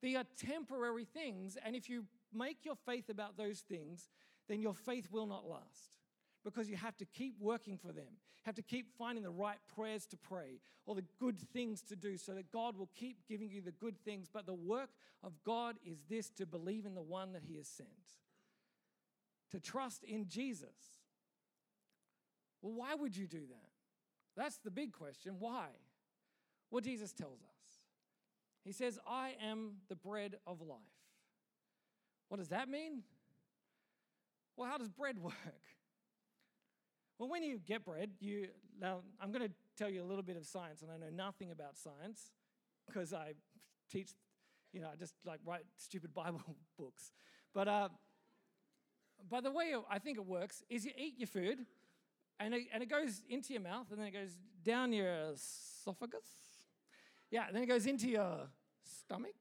They 0.01 0.15
are 0.15 0.23
temporary 0.39 1.03
things. 1.03 1.57
And 1.63 1.75
if 1.75 1.89
you 1.89 2.05
make 2.35 2.65
your 2.65 2.75
faith 2.75 3.09
about 3.09 3.37
those 3.37 3.59
things, 3.59 4.09
then 4.47 4.61
your 4.61 4.73
faith 4.73 5.07
will 5.11 5.25
not 5.25 5.47
last 5.47 5.99
because 6.43 6.69
you 6.69 6.75
have 6.75 6.95
to 6.97 7.05
keep 7.05 7.35
working 7.39 7.77
for 7.77 7.91
them. 7.91 8.05
You 8.37 8.43
have 8.45 8.55
to 8.55 8.61
keep 8.61 8.87
finding 8.97 9.23
the 9.23 9.31
right 9.31 9.57
prayers 9.75 10.05
to 10.07 10.17
pray 10.17 10.59
or 10.85 10.93
the 10.93 11.05
good 11.19 11.39
things 11.39 11.81
to 11.83 11.95
do 11.95 12.17
so 12.17 12.33
that 12.33 12.51
God 12.51 12.77
will 12.77 12.89
keep 12.95 13.27
giving 13.27 13.49
you 13.49 13.61
the 13.61 13.71
good 13.71 13.97
things. 14.05 14.29
But 14.31 14.45
the 14.45 14.53
work 14.53 14.91
of 15.23 15.33
God 15.43 15.77
is 15.83 16.03
this 16.07 16.29
to 16.31 16.45
believe 16.45 16.85
in 16.85 16.93
the 16.93 17.01
one 17.01 17.33
that 17.33 17.43
He 17.43 17.57
has 17.57 17.67
sent, 17.67 17.89
to 19.51 19.59
trust 19.59 20.03
in 20.03 20.27
Jesus. 20.27 20.69
Well, 22.61 22.73
why 22.73 22.93
would 22.93 23.17
you 23.17 23.25
do 23.25 23.41
that? 23.49 23.69
That's 24.37 24.57
the 24.57 24.71
big 24.71 24.91
question. 24.91 25.37
Why? 25.39 25.67
Well, 26.69 26.81
Jesus 26.81 27.13
tells 27.13 27.39
us. 27.41 27.65
He 28.63 28.71
says, 28.71 28.99
I 29.07 29.35
am 29.43 29.77
the 29.89 29.95
bread 29.95 30.35
of 30.45 30.61
life. 30.61 30.79
What 32.29 32.37
does 32.37 32.49
that 32.49 32.69
mean? 32.69 33.03
Well, 34.57 34.69
how 34.69 34.77
does 34.77 34.89
bread 34.89 35.19
work? 35.21 35.33
Well, 37.17 37.29
when 37.29 37.43
you 37.43 37.59
get 37.65 37.85
bread, 37.85 38.11
you 38.19 38.47
now 38.79 39.01
I'm 39.21 39.31
going 39.31 39.47
to 39.47 39.53
tell 39.77 39.89
you 39.89 40.03
a 40.03 40.07
little 40.07 40.23
bit 40.23 40.35
of 40.35 40.45
science, 40.45 40.81
and 40.81 40.91
I 40.91 40.97
know 40.97 41.09
nothing 41.09 41.51
about 41.51 41.77
science 41.77 42.31
because 42.87 43.13
I 43.13 43.33
teach, 43.89 44.11
you 44.73 44.81
know, 44.81 44.89
I 44.91 44.95
just 44.95 45.13
like 45.25 45.39
write 45.45 45.63
stupid 45.77 46.13
Bible 46.13 46.41
books. 46.77 47.11
But 47.53 47.67
uh, 47.67 47.89
by 49.29 49.41
the 49.41 49.51
way 49.51 49.73
I 49.89 49.99
think 49.99 50.17
it 50.17 50.25
works 50.25 50.63
is 50.69 50.85
you 50.85 50.91
eat 50.97 51.15
your 51.17 51.27
food, 51.27 51.59
and 52.39 52.53
it, 52.53 52.63
and 52.73 52.83
it 52.83 52.89
goes 52.89 53.21
into 53.29 53.53
your 53.53 53.61
mouth, 53.61 53.87
and 53.91 53.99
then 53.99 54.07
it 54.07 54.13
goes 54.13 54.37
down 54.63 54.91
your 54.91 55.31
esophagus. 55.33 56.27
Yeah, 57.31 57.45
then 57.51 57.63
it 57.63 57.67
goes 57.67 57.85
into 57.85 58.09
your 58.09 58.47
stomach. 58.83 59.35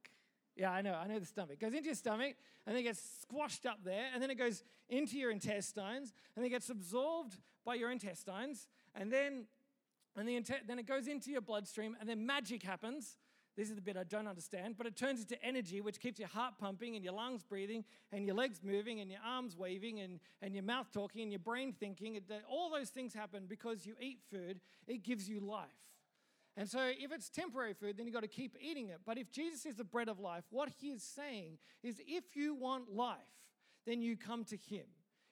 Yeah, 0.57 0.71
I 0.71 0.83
know, 0.83 0.95
I 0.95 1.07
know 1.07 1.19
the 1.19 1.27
stomach. 1.27 1.55
It 1.55 1.61
goes 1.61 1.73
into 1.73 1.87
your 1.87 1.95
stomach 1.95 2.37
and 2.67 2.75
then 2.75 2.81
it 2.81 2.85
gets 2.85 3.03
squashed 3.23 3.67
up 3.67 3.79
there, 3.85 4.07
and 4.13 4.23
then 4.23 4.31
it 4.31 4.37
goes 4.37 4.63
into 4.89 5.19
your 5.19 5.31
intestines, 5.31 6.13
and 6.35 6.43
then 6.43 6.47
it 6.47 6.51
gets 6.51 6.71
absorbed 6.71 7.37
by 7.65 7.75
your 7.75 7.91
intestines, 7.91 8.69
and 8.95 9.13
then 9.13 9.47
and 10.17 10.29
the, 10.29 10.41
then 10.67 10.79
it 10.79 10.87
goes 10.87 11.09
into 11.09 11.31
your 11.31 11.41
bloodstream, 11.41 11.97
and 11.99 12.09
then 12.09 12.25
magic 12.25 12.63
happens. 12.63 13.19
This 13.57 13.69
is 13.69 13.77
the 13.77 13.83
bit 13.83 13.97
I 13.97 14.05
don't 14.05 14.27
understand, 14.27 14.77
but 14.77 14.87
it 14.87 14.97
turns 14.97 15.21
into 15.21 15.41
energy, 15.45 15.81
which 15.81 16.01
keeps 16.01 16.19
your 16.19 16.29
heart 16.29 16.55
pumping 16.59 16.97
and 16.97 17.05
your 17.05 17.15
lungs 17.15 17.45
breathing 17.45 17.85
and 18.11 18.27
your 18.27 18.35
legs 18.35 18.61
moving 18.65 19.01
and 19.01 19.09
your 19.11 19.21
arms 19.25 19.57
waving 19.57 20.01
and, 20.01 20.19
and 20.43 20.55
your 20.55 20.65
mouth 20.65 20.89
talking 20.93 21.23
and 21.23 21.31
your 21.31 21.39
brain 21.39 21.73
thinking. 21.73 22.19
All 22.51 22.69
those 22.71 22.89
things 22.89 23.15
happen 23.15 23.45
because 23.49 23.87
you 23.87 23.95
eat 24.01 24.19
food, 24.29 24.61
it 24.89 25.05
gives 25.05 25.29
you 25.29 25.39
life. 25.39 25.69
And 26.57 26.69
so, 26.69 26.79
if 26.81 27.11
it's 27.11 27.29
temporary 27.29 27.75
food, 27.75 27.97
then 27.97 28.07
you've 28.07 28.15
got 28.15 28.23
to 28.23 28.29
keep 28.29 28.57
eating 28.61 28.89
it. 28.89 29.01
But 29.05 29.19
if 29.19 29.33
Jesus 29.33 29.67
is 29.67 29.77
the 29.77 29.85
bread 29.85 30.09
of 30.09 30.21
life, 30.21 30.45
what 30.51 30.69
he 30.81 30.89
is 30.89 31.03
saying 31.03 31.59
is 31.83 32.01
if 32.07 32.37
you 32.37 32.55
want 32.55 32.95
life, 32.95 33.19
then 33.87 34.01
you 34.01 34.17
come 34.17 34.45
to 34.45 34.57
him. 34.57 34.87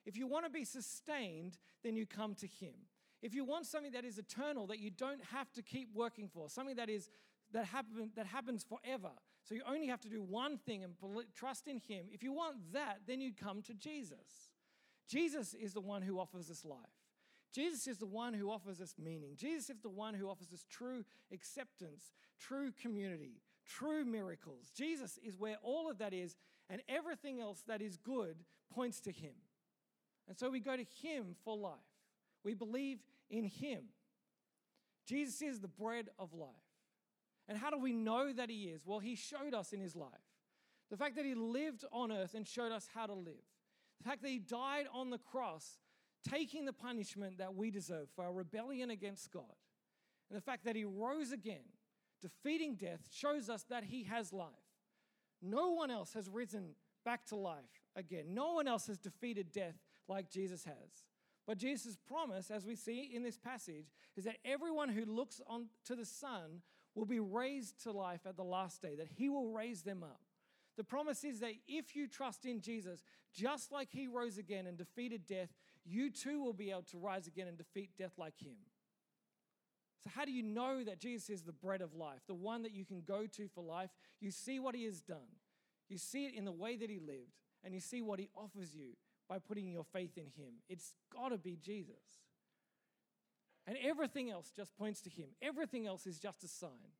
If 0.05 0.17
you 0.17 0.27
want 0.27 0.45
to 0.45 0.51
be 0.51 0.65
sustained, 0.65 1.57
then 1.83 1.95
you 1.95 2.05
come 2.05 2.35
to 2.35 2.47
him. 2.47 2.73
If 3.21 3.33
you 3.33 3.45
want 3.45 3.65
something 3.65 3.93
that 3.93 4.03
is 4.03 4.17
eternal, 4.17 4.67
that 4.67 4.79
you 4.79 4.91
don't 4.91 5.23
have 5.31 5.49
to 5.53 5.61
keep 5.61 5.87
working 5.93 6.27
for, 6.27 6.49
something 6.49 6.75
that 6.75 6.89
is 6.89 7.09
that, 7.53 7.65
happen, 7.65 8.11
that 8.15 8.25
happens 8.25 8.63
forever. 8.63 9.11
So 9.43 9.55
you 9.55 9.61
only 9.67 9.87
have 9.87 10.01
to 10.01 10.09
do 10.09 10.21
one 10.21 10.57
thing 10.57 10.83
and 10.83 10.93
trust 11.35 11.67
in 11.67 11.77
Him. 11.77 12.07
If 12.11 12.23
you 12.23 12.33
want 12.33 12.73
that, 12.73 12.99
then 13.07 13.21
you 13.21 13.31
come 13.33 13.61
to 13.63 13.73
Jesus. 13.73 14.51
Jesus 15.07 15.53
is 15.53 15.73
the 15.73 15.81
one 15.81 16.01
who 16.01 16.19
offers 16.19 16.49
us 16.49 16.65
life. 16.65 16.79
Jesus 17.53 17.87
is 17.87 17.97
the 17.99 18.05
one 18.07 18.33
who 18.33 18.49
offers 18.49 18.81
us 18.81 18.95
meaning. 18.97 19.35
Jesus 19.35 19.69
is 19.69 19.79
the 19.81 19.89
one 19.89 20.15
who 20.15 20.27
offers 20.27 20.51
us 20.51 20.65
true 20.69 21.05
acceptance, 21.31 22.11
true 22.39 22.71
community, 22.81 23.41
true 23.65 24.03
miracles. 24.03 24.71
Jesus 24.75 25.19
is 25.23 25.37
where 25.37 25.57
all 25.61 25.89
of 25.89 25.99
that 25.99 26.13
is, 26.13 26.35
and 26.69 26.81
everything 26.89 27.39
else 27.39 27.61
that 27.67 27.81
is 27.81 27.97
good 27.97 28.37
points 28.73 28.99
to 29.01 29.11
Him. 29.11 29.33
And 30.27 30.37
so 30.37 30.49
we 30.49 30.61
go 30.61 30.75
to 30.75 30.85
Him 31.01 31.35
for 31.43 31.55
life. 31.55 31.73
We 32.43 32.55
believe 32.55 32.99
in 33.29 33.43
Him. 33.43 33.83
Jesus 35.05 35.41
is 35.41 35.59
the 35.59 35.67
bread 35.67 36.09
of 36.17 36.33
life. 36.33 36.49
And 37.47 37.57
how 37.57 37.69
do 37.69 37.77
we 37.77 37.93
know 37.93 38.33
that 38.33 38.49
He 38.49 38.63
is? 38.63 38.81
Well, 38.85 38.99
He 38.99 39.15
showed 39.15 39.53
us 39.53 39.73
in 39.73 39.79
His 39.79 39.95
life. 39.95 40.09
The 40.89 40.97
fact 40.97 41.17
that 41.17 41.25
He 41.25 41.35
lived 41.35 41.85
on 41.91 42.11
earth 42.11 42.33
and 42.33 42.47
showed 42.47 42.71
us 42.71 42.87
how 42.95 43.05
to 43.05 43.13
live. 43.13 43.43
The 44.01 44.09
fact 44.09 44.23
that 44.23 44.29
He 44.29 44.39
died 44.39 44.85
on 44.91 45.11
the 45.11 45.17
cross 45.19 45.77
taking 46.27 46.65
the 46.65 46.73
punishment 46.73 47.37
that 47.37 47.55
we 47.55 47.71
deserve 47.71 48.09
for 48.15 48.23
our 48.25 48.33
rebellion 48.33 48.89
against 48.89 49.31
God. 49.31 49.55
And 50.29 50.37
the 50.37 50.41
fact 50.41 50.65
that 50.65 50.75
he 50.75 50.85
rose 50.85 51.31
again, 51.31 51.65
defeating 52.21 52.75
death, 52.75 53.07
shows 53.11 53.49
us 53.49 53.63
that 53.69 53.83
he 53.83 54.03
has 54.03 54.33
life. 54.33 54.49
No 55.41 55.71
one 55.71 55.91
else 55.91 56.13
has 56.13 56.29
risen 56.29 56.75
back 57.03 57.25
to 57.27 57.35
life 57.35 57.81
again. 57.95 58.33
No 58.33 58.53
one 58.53 58.67
else 58.67 58.87
has 58.87 58.97
defeated 58.97 59.51
death 59.51 59.75
like 60.07 60.29
Jesus 60.29 60.63
has. 60.63 61.03
But 61.45 61.57
Jesus' 61.57 61.97
promise, 62.07 62.49
as 62.49 62.65
we 62.65 62.75
see 62.75 63.11
in 63.13 63.23
this 63.23 63.37
passage, 63.37 63.91
is 64.15 64.23
that 64.23 64.37
everyone 64.45 64.89
who 64.89 65.05
looks 65.05 65.41
on 65.47 65.67
to 65.85 65.95
the 65.95 66.05
Son 66.05 66.61
will 66.95 67.05
be 67.05 67.19
raised 67.19 67.83
to 67.83 67.91
life 67.91 68.21
at 68.25 68.37
the 68.37 68.43
last 68.43 68.81
day, 68.81 68.95
that 68.95 69.09
he 69.15 69.27
will 69.27 69.49
raise 69.49 69.81
them 69.81 70.03
up. 70.03 70.21
The 70.77 70.83
promise 70.83 71.23
is 71.23 71.39
that 71.41 71.53
if 71.67 71.95
you 71.95 72.07
trust 72.07 72.45
in 72.45 72.61
Jesus, 72.61 73.03
just 73.33 73.71
like 73.71 73.89
he 73.91 74.07
rose 74.07 74.37
again 74.37 74.65
and 74.65 74.77
defeated 74.77 75.25
death, 75.27 75.49
you 75.85 76.09
too 76.09 76.41
will 76.41 76.53
be 76.53 76.71
able 76.71 76.83
to 76.91 76.97
rise 76.97 77.27
again 77.27 77.47
and 77.47 77.57
defeat 77.57 77.91
death 77.97 78.13
like 78.17 78.39
him. 78.39 78.55
So, 80.03 80.09
how 80.13 80.25
do 80.25 80.31
you 80.31 80.43
know 80.43 80.83
that 80.83 80.99
Jesus 80.99 81.29
is 81.29 81.41
the 81.43 81.53
bread 81.53 81.81
of 81.81 81.93
life, 81.93 82.19
the 82.27 82.33
one 82.33 82.63
that 82.63 82.73
you 82.73 82.85
can 82.85 83.01
go 83.01 83.25
to 83.25 83.47
for 83.47 83.63
life? 83.63 83.89
You 84.19 84.31
see 84.31 84.59
what 84.59 84.75
he 84.75 84.85
has 84.85 85.01
done, 85.01 85.39
you 85.89 85.97
see 85.97 86.25
it 86.25 86.33
in 86.33 86.45
the 86.45 86.51
way 86.51 86.75
that 86.75 86.89
he 86.89 86.99
lived, 86.99 87.39
and 87.63 87.73
you 87.73 87.79
see 87.79 88.01
what 88.01 88.19
he 88.19 88.29
offers 88.35 88.75
you 88.75 88.95
by 89.29 89.39
putting 89.39 89.71
your 89.71 89.85
faith 89.85 90.17
in 90.17 90.25
him. 90.25 90.55
It's 90.69 90.93
got 91.13 91.29
to 91.29 91.37
be 91.37 91.57
Jesus. 91.61 92.21
And 93.65 93.77
everything 93.81 94.29
else 94.29 94.51
just 94.53 94.75
points 94.77 94.99
to 95.01 95.09
him, 95.09 95.29
everything 95.41 95.87
else 95.87 96.05
is 96.05 96.19
just 96.19 96.43
a 96.43 96.47
sign. 96.47 96.91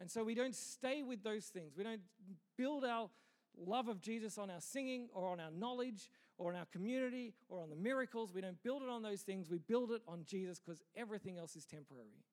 And 0.00 0.10
so 0.10 0.24
we 0.24 0.34
don't 0.34 0.54
stay 0.54 1.04
with 1.04 1.22
those 1.22 1.44
things. 1.44 1.74
We 1.76 1.84
don't 1.84 2.00
build 2.58 2.84
our 2.84 3.08
love 3.56 3.86
of 3.86 4.00
Jesus 4.00 4.36
on 4.36 4.50
our 4.50 4.60
singing 4.60 5.08
or 5.14 5.28
on 5.28 5.38
our 5.38 5.50
knowledge 5.52 6.10
or 6.38 6.52
on 6.52 6.58
our 6.58 6.66
community 6.66 7.34
or 7.48 7.60
on 7.60 7.70
the 7.70 7.76
miracles. 7.76 8.32
We 8.34 8.40
don't 8.40 8.62
build 8.62 8.82
it 8.82 8.88
on 8.88 9.02
those 9.02 9.22
things. 9.22 9.50
We 9.50 9.58
build 9.58 9.92
it 9.92 10.02
on 10.08 10.24
Jesus 10.26 10.60
because 10.60 10.82
everything 10.96 11.38
else 11.38 11.56
is 11.56 11.64
temporary. 11.64 12.24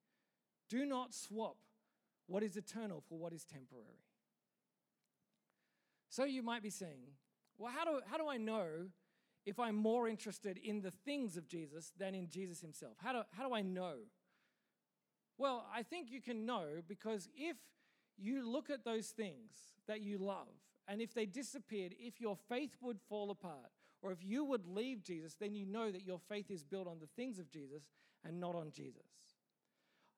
Do 0.70 0.86
not 0.86 1.14
swap 1.14 1.58
what 2.28 2.44
is 2.44 2.58
eternal 2.58 3.04
for 3.08 3.18
what 3.18 3.34
is 3.34 3.44
temporary. 3.44 4.04
So 6.10 6.24
you 6.24 6.42
might 6.42 6.64
be 6.64 6.70
saying, 6.70 7.12
well, 7.58 7.72
how 7.76 7.86
do, 7.86 8.00
how 8.10 8.18
do 8.18 8.28
I 8.28 8.38
know 8.38 8.88
if 9.46 9.60
I'm 9.60 9.76
more 9.76 10.08
interested 10.08 10.58
in 10.58 10.82
the 10.82 10.92
things 10.92 11.38
of 11.38 11.48
Jesus 11.48 11.92
than 11.98 12.16
in 12.16 12.30
Jesus 12.30 12.62
himself? 12.62 12.94
How 12.98 13.14
do, 13.14 13.22
how 13.32 13.48
do 13.48 13.54
I 13.54 13.62
know? 13.62 13.94
Well, 15.38 15.66
I 15.74 15.84
think 15.84 16.12
you 16.12 16.22
can 16.22 16.46
know 16.46 16.66
because 16.88 17.30
if 17.36 17.58
you 18.18 18.50
look 18.50 18.70
at 18.70 18.84
those 18.84 19.08
things 19.08 19.52
that 19.88 20.02
you 20.02 20.18
love, 20.18 20.48
and 20.88 21.02
if 21.02 21.14
they 21.14 21.26
disappeared, 21.26 21.94
if 22.00 22.20
your 22.20 22.36
faith 22.50 22.76
would 22.82 23.00
fall 23.08 23.30
apart, 23.32 23.72
or 24.02 24.12
if 24.12 24.24
you 24.24 24.46
would 24.46 24.66
leave 24.66 25.04
Jesus, 25.04 25.36
then 25.40 25.56
you 25.56 25.66
know 25.66 25.92
that 25.92 26.06
your 26.06 26.20
faith 26.20 26.50
is 26.50 26.64
built 26.64 26.88
on 26.88 27.00
the 27.00 27.08
things 27.08 27.40
of 27.40 27.50
Jesus 27.50 27.84
and 28.24 28.40
not 28.40 28.56
on 28.56 28.72
Jesus. 28.72 29.04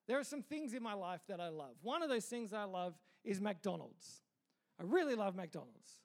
There 0.07 0.19
are 0.19 0.23
some 0.23 0.41
things 0.41 0.73
in 0.73 0.83
my 0.83 0.93
life 0.93 1.21
that 1.27 1.39
I 1.39 1.49
love. 1.49 1.75
One 1.81 2.03
of 2.03 2.09
those 2.09 2.25
things 2.25 2.53
I 2.53 2.63
love 2.63 2.95
is 3.23 3.39
McDonald's. 3.39 4.21
I 4.79 4.83
really 4.83 5.15
love 5.15 5.35
McDonald's. 5.35 5.99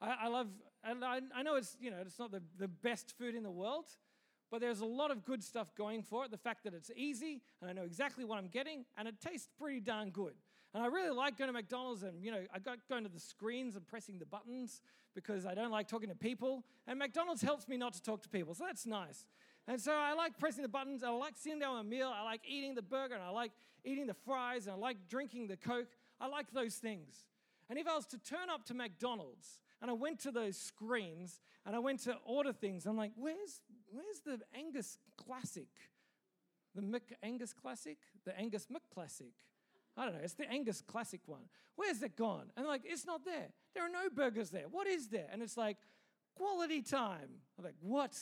I, 0.00 0.16
I 0.22 0.28
love, 0.28 0.48
and 0.84 1.04
I, 1.04 1.20
I 1.34 1.42
know 1.42 1.56
it's, 1.56 1.76
you 1.80 1.90
know, 1.90 1.98
it's 2.00 2.18
not 2.18 2.32
the, 2.32 2.42
the 2.58 2.68
best 2.68 3.14
food 3.16 3.34
in 3.34 3.42
the 3.42 3.50
world, 3.50 3.86
but 4.50 4.60
there's 4.60 4.80
a 4.80 4.86
lot 4.86 5.10
of 5.10 5.24
good 5.24 5.42
stuff 5.42 5.74
going 5.74 6.02
for 6.02 6.24
it. 6.24 6.30
The 6.30 6.38
fact 6.38 6.64
that 6.64 6.74
it's 6.74 6.90
easy 6.96 7.42
and 7.60 7.70
I 7.70 7.72
know 7.72 7.84
exactly 7.84 8.24
what 8.24 8.38
I'm 8.38 8.48
getting 8.48 8.84
and 8.96 9.06
it 9.06 9.20
tastes 9.20 9.48
pretty 9.58 9.80
darn 9.80 10.10
good. 10.10 10.34
And 10.74 10.82
I 10.82 10.86
really 10.86 11.10
like 11.10 11.36
going 11.36 11.48
to 11.48 11.52
McDonald's 11.52 12.02
and, 12.02 12.24
you 12.24 12.30
know, 12.30 12.44
I 12.52 12.58
got 12.58 12.78
going 12.88 13.04
to 13.04 13.10
the 13.10 13.20
screens 13.20 13.76
and 13.76 13.86
pressing 13.86 14.18
the 14.18 14.26
buttons 14.26 14.80
because 15.14 15.44
I 15.44 15.54
don't 15.54 15.70
like 15.70 15.86
talking 15.86 16.08
to 16.08 16.14
people. 16.14 16.64
And 16.86 16.98
McDonald's 16.98 17.42
helps 17.42 17.68
me 17.68 17.76
not 17.76 17.92
to 17.94 18.02
talk 18.02 18.22
to 18.22 18.28
people, 18.28 18.54
so 18.54 18.64
that's 18.64 18.86
nice. 18.86 19.26
And 19.68 19.80
so 19.80 19.92
I 19.92 20.14
like 20.14 20.38
pressing 20.38 20.62
the 20.62 20.68
buttons. 20.68 21.04
I 21.04 21.10
like 21.10 21.34
sitting 21.36 21.58
down 21.58 21.78
a 21.78 21.84
meal. 21.84 22.12
I 22.12 22.24
like 22.24 22.40
eating 22.48 22.74
the 22.74 22.82
burger 22.82 23.14
and 23.14 23.22
I 23.22 23.28
like 23.28 23.52
eating 23.84 24.06
the 24.06 24.14
fries 24.14 24.66
and 24.66 24.74
I 24.74 24.78
like 24.78 24.96
drinking 25.08 25.48
the 25.48 25.56
Coke. 25.56 25.88
I 26.20 26.26
like 26.26 26.50
those 26.52 26.76
things. 26.76 27.26
And 27.68 27.78
if 27.78 27.86
I 27.86 27.94
was 27.94 28.06
to 28.06 28.18
turn 28.18 28.50
up 28.50 28.64
to 28.66 28.74
McDonald's 28.74 29.60
and 29.80 29.90
I 29.90 29.94
went 29.94 30.20
to 30.20 30.30
those 30.30 30.56
screens 30.56 31.40
and 31.64 31.76
I 31.76 31.78
went 31.78 32.00
to 32.04 32.16
order 32.24 32.52
things. 32.52 32.86
I'm 32.86 32.96
like, 32.96 33.12
where's, 33.16 33.60
where's 33.90 34.20
the 34.24 34.40
Angus 34.56 34.98
Classic? 35.16 35.68
The 36.74 36.82
Mick 36.82 37.12
Angus 37.22 37.52
Classic? 37.52 37.98
The 38.24 38.36
Angus 38.38 38.66
Mick 38.66 38.92
Classic? 38.92 39.32
I 39.96 40.04
don't 40.04 40.14
know. 40.14 40.20
It's 40.22 40.34
the 40.34 40.50
Angus 40.50 40.80
Classic 40.80 41.20
one. 41.26 41.42
Where's 41.76 42.02
it 42.02 42.16
gone? 42.16 42.50
And 42.56 42.66
like, 42.66 42.82
it's 42.84 43.06
not 43.06 43.24
there. 43.24 43.48
There 43.74 43.84
are 43.84 43.90
no 43.90 44.08
burgers 44.14 44.50
there. 44.50 44.64
What 44.70 44.86
is 44.86 45.08
there? 45.08 45.26
And 45.32 45.42
it's 45.42 45.56
like, 45.56 45.76
quality 46.36 46.82
time. 46.82 47.28
I'm 47.58 47.64
like, 47.64 47.74
what? 47.80 48.18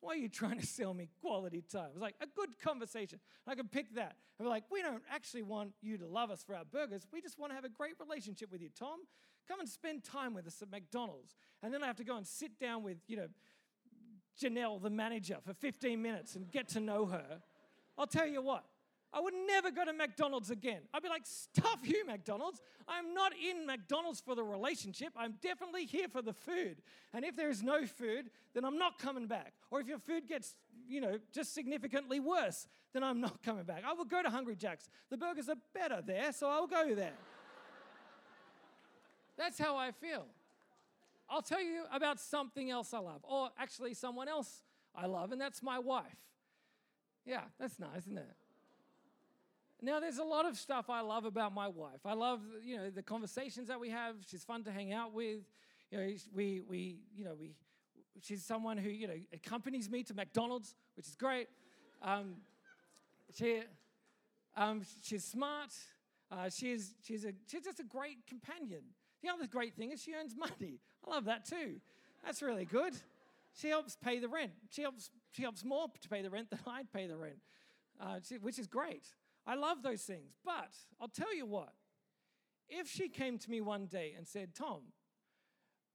Why 0.00 0.12
are 0.12 0.16
you 0.16 0.28
trying 0.28 0.60
to 0.60 0.66
sell 0.66 0.94
me 0.94 1.08
quality 1.20 1.62
time? 1.62 1.86
It 1.86 1.94
was 1.94 2.02
like 2.02 2.16
a 2.20 2.26
good 2.26 2.50
conversation. 2.62 3.18
I 3.46 3.54
could 3.54 3.70
pick 3.70 3.94
that. 3.94 4.16
And 4.38 4.46
we're 4.46 4.50
like, 4.50 4.64
we 4.70 4.82
don't 4.82 5.02
actually 5.10 5.42
want 5.42 5.72
you 5.80 5.96
to 5.98 6.06
love 6.06 6.30
us 6.30 6.42
for 6.42 6.54
our 6.54 6.64
burgers. 6.64 7.06
We 7.12 7.20
just 7.20 7.38
want 7.38 7.50
to 7.50 7.54
have 7.54 7.64
a 7.64 7.70
great 7.70 7.94
relationship 7.98 8.52
with 8.52 8.60
you, 8.60 8.68
Tom. 8.78 9.00
Come 9.48 9.60
and 9.60 9.68
spend 9.68 10.04
time 10.04 10.34
with 10.34 10.46
us 10.46 10.60
at 10.60 10.70
McDonald's. 10.70 11.34
And 11.62 11.72
then 11.72 11.82
I 11.82 11.86
have 11.86 11.96
to 11.96 12.04
go 12.04 12.16
and 12.16 12.26
sit 12.26 12.58
down 12.58 12.82
with, 12.82 12.98
you 13.06 13.16
know, 13.16 13.28
Janelle, 14.40 14.82
the 14.82 14.90
manager, 14.90 15.38
for 15.44 15.54
15 15.54 16.00
minutes 16.02 16.36
and 16.36 16.50
get 16.50 16.68
to 16.70 16.80
know 16.80 17.06
her. 17.06 17.40
I'll 17.96 18.06
tell 18.06 18.26
you 18.26 18.42
what, 18.42 18.64
I 19.12 19.20
would 19.20 19.34
never 19.46 19.70
go 19.70 19.84
to 19.84 19.92
McDonald's 19.92 20.50
again. 20.50 20.80
I'd 20.92 21.02
be 21.02 21.08
like, 21.08 21.24
stuff 21.24 21.80
you, 21.84 22.04
McDonald's. 22.06 22.60
I'm 22.86 23.14
not 23.14 23.32
in 23.32 23.66
McDonald's 23.66 24.20
for 24.20 24.34
the 24.34 24.44
relationship. 24.44 25.12
I'm 25.16 25.34
definitely 25.40 25.86
here 25.86 26.08
for 26.08 26.22
the 26.22 26.32
food. 26.32 26.82
And 27.14 27.24
if 27.24 27.36
there 27.36 27.48
is 27.48 27.62
no 27.62 27.86
food, 27.86 28.30
then 28.52 28.64
I'm 28.64 28.78
not 28.78 28.98
coming 28.98 29.26
back. 29.26 29.54
Or 29.70 29.80
if 29.80 29.86
your 29.86 29.98
food 29.98 30.28
gets, 30.28 30.54
you 30.88 31.00
know, 31.00 31.18
just 31.32 31.54
significantly 31.54 32.20
worse, 32.20 32.66
then 32.92 33.02
I'm 33.02 33.20
not 33.20 33.42
coming 33.42 33.64
back. 33.64 33.82
I 33.86 33.94
will 33.94 34.04
go 34.04 34.22
to 34.22 34.28
Hungry 34.28 34.56
Jack's. 34.56 34.88
The 35.08 35.16
burgers 35.16 35.48
are 35.48 35.56
better 35.72 36.02
there, 36.04 36.32
so 36.32 36.48
I'll 36.48 36.66
go 36.66 36.94
there. 36.94 37.14
That's 39.38 39.58
how 39.58 39.76
I 39.76 39.92
feel. 39.92 40.26
I'll 41.28 41.42
tell 41.42 41.62
you 41.62 41.84
about 41.92 42.20
something 42.20 42.70
else 42.70 42.94
I 42.94 42.98
love, 42.98 43.20
or 43.22 43.50
actually 43.58 43.94
someone 43.94 44.28
else 44.28 44.62
I 44.94 45.06
love, 45.06 45.32
and 45.32 45.40
that's 45.40 45.62
my 45.62 45.78
wife. 45.78 46.04
Yeah, 47.24 47.42
that's 47.58 47.80
nice, 47.80 48.02
isn't 48.02 48.18
it? 48.18 48.28
Now, 49.86 50.00
there's 50.00 50.18
a 50.18 50.24
lot 50.24 50.46
of 50.46 50.56
stuff 50.56 50.90
I 50.90 51.00
love 51.00 51.26
about 51.26 51.54
my 51.54 51.68
wife. 51.68 52.00
I 52.04 52.14
love, 52.14 52.40
you 52.64 52.76
know, 52.76 52.90
the 52.90 53.04
conversations 53.04 53.68
that 53.68 53.78
we 53.78 53.88
have. 53.90 54.16
She's 54.28 54.42
fun 54.42 54.64
to 54.64 54.72
hang 54.72 54.92
out 54.92 55.14
with. 55.14 55.42
You 55.92 55.98
know, 55.98 56.12
we, 56.34 56.60
we, 56.68 56.96
you 57.16 57.24
know, 57.24 57.36
we, 57.38 57.52
she's 58.20 58.44
someone 58.44 58.78
who, 58.78 58.90
you 58.90 59.06
know, 59.06 59.14
accompanies 59.32 59.88
me 59.88 60.02
to 60.02 60.12
McDonald's, 60.12 60.74
which 60.96 61.06
is 61.06 61.14
great. 61.14 61.46
Um, 62.02 62.34
she, 63.32 63.62
um, 64.56 64.82
she's 65.04 65.22
smart. 65.22 65.70
Uh, 66.32 66.48
she's, 66.48 66.92
she's, 67.04 67.24
a, 67.24 67.30
she's 67.48 67.62
just 67.62 67.78
a 67.78 67.84
great 67.84 68.26
companion. 68.26 68.82
The 69.22 69.28
other 69.28 69.46
great 69.46 69.76
thing 69.76 69.92
is 69.92 70.02
she 70.02 70.14
earns 70.14 70.34
money. 70.36 70.80
I 71.06 71.10
love 71.12 71.26
that 71.26 71.44
too. 71.44 71.76
That's 72.24 72.42
really 72.42 72.64
good. 72.64 72.94
She 73.54 73.68
helps 73.68 73.94
pay 73.94 74.18
the 74.18 74.28
rent. 74.28 74.50
She 74.68 74.82
helps, 74.82 75.10
she 75.30 75.42
helps 75.42 75.64
more 75.64 75.86
to 76.02 76.08
pay 76.08 76.22
the 76.22 76.30
rent 76.30 76.50
than 76.50 76.58
I'd 76.66 76.92
pay 76.92 77.06
the 77.06 77.16
rent, 77.16 77.38
uh, 78.00 78.18
which 78.40 78.58
is 78.58 78.66
great. 78.66 79.04
I 79.46 79.54
love 79.54 79.82
those 79.82 80.02
things. 80.02 80.32
But 80.44 80.72
I'll 81.00 81.08
tell 81.08 81.34
you 81.34 81.46
what, 81.46 81.72
if 82.68 82.88
she 82.88 83.08
came 83.08 83.38
to 83.38 83.50
me 83.50 83.60
one 83.60 83.86
day 83.86 84.14
and 84.16 84.26
said, 84.26 84.54
Tom, 84.54 84.82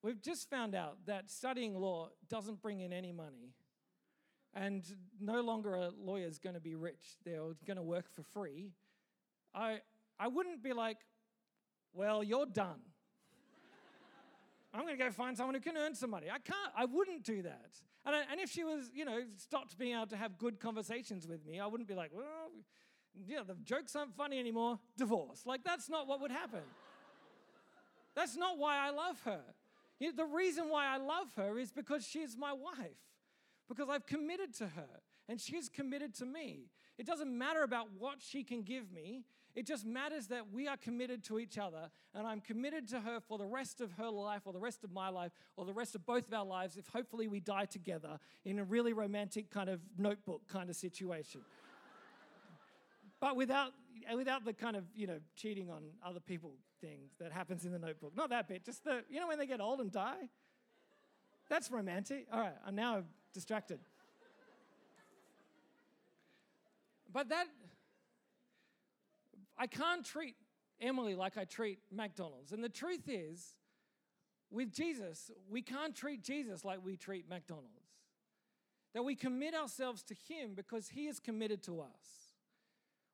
we've 0.02 0.22
just 0.22 0.50
found 0.50 0.74
out 0.74 1.06
that 1.06 1.30
studying 1.30 1.76
law 1.76 2.10
doesn't 2.30 2.62
bring 2.62 2.80
in 2.80 2.94
any 2.94 3.12
money, 3.12 3.54
and 4.54 4.84
no 5.20 5.42
longer 5.42 5.76
a 5.76 5.92
lawyer 5.98 6.28
is 6.28 6.40
going 6.40 6.56
to 6.56 6.62
be 6.62 6.76
rich, 6.76 7.18
they're 7.26 7.56
going 7.66 7.78
to 7.78 7.84
work 7.84 8.10
for 8.10 8.24
free, 8.24 8.72
I, 9.54 9.80
I 10.20 10.28
wouldn't 10.28 10.64
be 10.64 10.74
like, 10.74 10.98
well, 11.94 12.24
you're 12.24 12.46
done. 12.46 12.80
I'm 14.74 14.84
going 14.84 14.98
to 14.98 15.04
go 15.04 15.12
find 15.12 15.36
someone 15.36 15.56
who 15.56 15.62
can 15.62 15.76
earn 15.76 15.94
some 15.96 16.10
money. 16.10 16.28
I 16.30 16.40
can't, 16.40 16.72
I 16.78 16.86
wouldn't 16.86 17.24
do 17.24 17.42
that. 17.42 17.72
And, 18.06 18.16
I, 18.16 18.22
and 18.32 18.40
if 18.40 18.50
she 18.50 18.64
was, 18.64 18.90
you 18.94 19.04
know, 19.04 19.20
stopped 19.36 19.78
being 19.78 19.96
able 19.96 20.08
to 20.08 20.16
have 20.16 20.38
good 20.38 20.62
conversations 20.62 21.28
with 21.28 21.46
me, 21.46 21.60
I 21.60 21.68
wouldn't 21.68 21.90
be 21.90 21.96
like, 21.96 22.12
well, 22.14 22.52
yeah, 23.28 23.41
the 23.45 23.56
jokes 23.63 23.95
aren't 23.95 24.15
funny 24.15 24.39
anymore, 24.39 24.80
divorce. 24.97 25.43
Like, 25.45 25.63
that's 25.63 25.89
not 25.89 26.08
what 26.08 26.21
would 26.21 26.32
happen. 26.32 26.62
that's 28.15 28.36
not 28.36 28.58
why 28.58 28.78
I 28.78 28.91
love 28.91 29.21
her. 29.26 29.41
You 30.00 30.08
know, 30.08 30.15
the 30.15 30.26
reason 30.26 30.69
why 30.69 30.88
I 30.88 30.97
love 30.97 31.28
her 31.36 31.58
is 31.58 31.71
because 31.71 32.06
she's 32.06 32.38
my 32.38 32.54
wife, 32.54 32.97
because 33.69 33.88
I've 33.89 34.06
committed 34.06 34.54
to 34.56 34.67
her 34.67 34.89
and 35.30 35.39
she's 35.39 35.69
committed 35.69 36.15
to 36.15 36.26
me. 36.26 36.69
It 36.97 37.06
doesn't 37.06 37.36
matter 37.36 37.63
about 37.63 37.88
what 37.97 38.15
she 38.19 38.43
can 38.43 38.63
give 38.63 38.91
me, 38.91 39.24
it 39.54 39.65
just 39.65 39.86
matters 39.86 40.28
that 40.28 40.52
we 40.52 40.67
are 40.67 40.78
committed 40.78 41.24
to 41.26 41.39
each 41.39 41.58
other 41.58 41.89
and 42.13 42.26
I'm 42.26 42.39
committed 42.39 42.88
to 42.89 43.02
her 43.02 43.19
for 43.19 43.38
the 43.38 43.45
rest 43.45 43.82
of 43.82 43.91
her 43.93 44.10
life 44.10 44.43
or 44.45 44.54
the 44.54 44.60
rest 44.60 44.84
of 44.84 44.91
my 44.91 45.10
life 45.10 45.32
or 45.58 45.65
the 45.65 45.74
rest 45.74 45.93
of 45.95 46.06
both 46.06 46.28
of 46.28 46.34
our 46.34 46.45
lives 46.45 46.78
if 46.78 46.88
hopefully 46.88 47.28
we 47.28 47.39
die 47.39 47.65
together 47.65 48.17
in 48.45 48.60
a 48.60 48.63
really 48.63 48.93
romantic 48.93 49.50
kind 49.50 49.69
of 49.69 49.82
notebook 49.97 50.41
kind 50.47 50.69
of 50.69 50.76
situation 50.76 51.41
but 53.22 53.38
without, 53.38 53.72
without 54.14 54.44
the 54.44 54.52
kind 54.52 54.76
of, 54.76 54.84
you 54.94 55.08
know, 55.08 55.20
cheating 55.38 55.70
on 55.70 55.84
other 56.06 56.20
people 56.20 56.56
thing 56.82 57.00
that 57.20 57.32
happens 57.32 57.64
in 57.64 57.72
the 57.72 57.80
notebook. 57.80 58.14
Not 58.18 58.32
that 58.32 58.50
bit, 58.50 58.66
just 58.66 58.84
the, 58.84 59.04
you 59.10 59.20
know, 59.22 59.28
when 59.28 59.38
they 59.38 59.46
get 59.46 59.62
old 59.62 59.80
and 59.80 59.92
die? 59.92 60.28
That's 61.48 61.72
romantic. 61.72 62.26
All 62.34 62.40
right, 62.40 62.56
I'm 62.66 62.76
now 62.76 63.04
distracted. 63.34 63.80
But 67.14 67.30
that, 67.30 67.46
I 69.58 69.68
can't 69.68 70.04
treat 70.04 70.36
Emily 70.82 71.14
like 71.14 71.38
I 71.38 71.44
treat 71.44 71.80
McDonald's. 71.92 72.54
And 72.54 72.64
the 72.64 72.70
truth 72.70 73.08
is, 73.08 73.54
with 74.50 74.74
Jesus, 74.74 75.30
we 75.50 75.62
can't 75.62 75.96
treat 75.96 76.24
Jesus 76.24 76.66
like 76.66 76.80
we 76.84 76.98
treat 76.98 77.30
McDonald's. 77.30 77.68
That 78.94 79.04
we 79.04 79.16
commit 79.16 79.54
ourselves 79.54 80.04
to 80.04 80.16
Him 80.28 80.54
because 80.56 80.90
He 80.90 81.08
is 81.08 81.20
committed 81.20 81.62
to 81.64 81.82
us. 81.82 82.31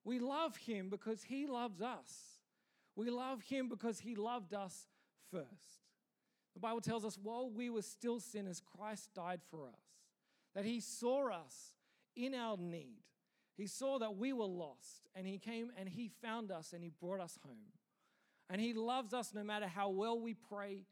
We 0.07 0.19
love 0.19 0.55
him 0.55 0.89
because 0.89 1.21
he 1.23 1.47
loves 1.47 1.81
us. 1.81 2.39
We 2.95 3.09
love 3.09 3.41
him 3.41 3.67
because 3.67 3.99
he 3.99 4.15
loved 4.15 4.53
us 4.53 4.87
first. 5.29 5.83
The 6.53 6.61
Bible 6.61 6.79
tells 6.79 7.03
us 7.03 7.19
while 7.21 7.49
we 7.49 7.69
were 7.69 7.81
still 7.81 8.21
sinners, 8.21 8.61
Christ 8.77 9.09
died 9.13 9.41
for 9.51 9.67
us. 9.67 9.83
that 10.55 10.63
He 10.63 10.79
saw 10.79 11.29
us 11.29 11.73
in 12.15 12.33
our 12.33 12.55
need. 12.55 13.03
He 13.57 13.67
saw 13.67 13.99
that 13.99 14.15
we 14.15 14.31
were 14.31 14.45
lost, 14.45 15.09
and 15.13 15.27
He 15.27 15.39
came 15.39 15.71
and 15.77 15.89
He 15.89 16.07
found 16.07 16.51
us 16.51 16.71
and 16.71 16.81
He 16.81 16.89
brought 16.89 17.19
us 17.19 17.37
home. 17.45 17.73
And 18.49 18.61
He 18.61 18.73
loves 18.73 19.13
us 19.13 19.33
no 19.35 19.43
matter 19.43 19.67
how 19.67 19.89
well 19.89 20.17
we 20.17 20.35
pray. 20.35 20.85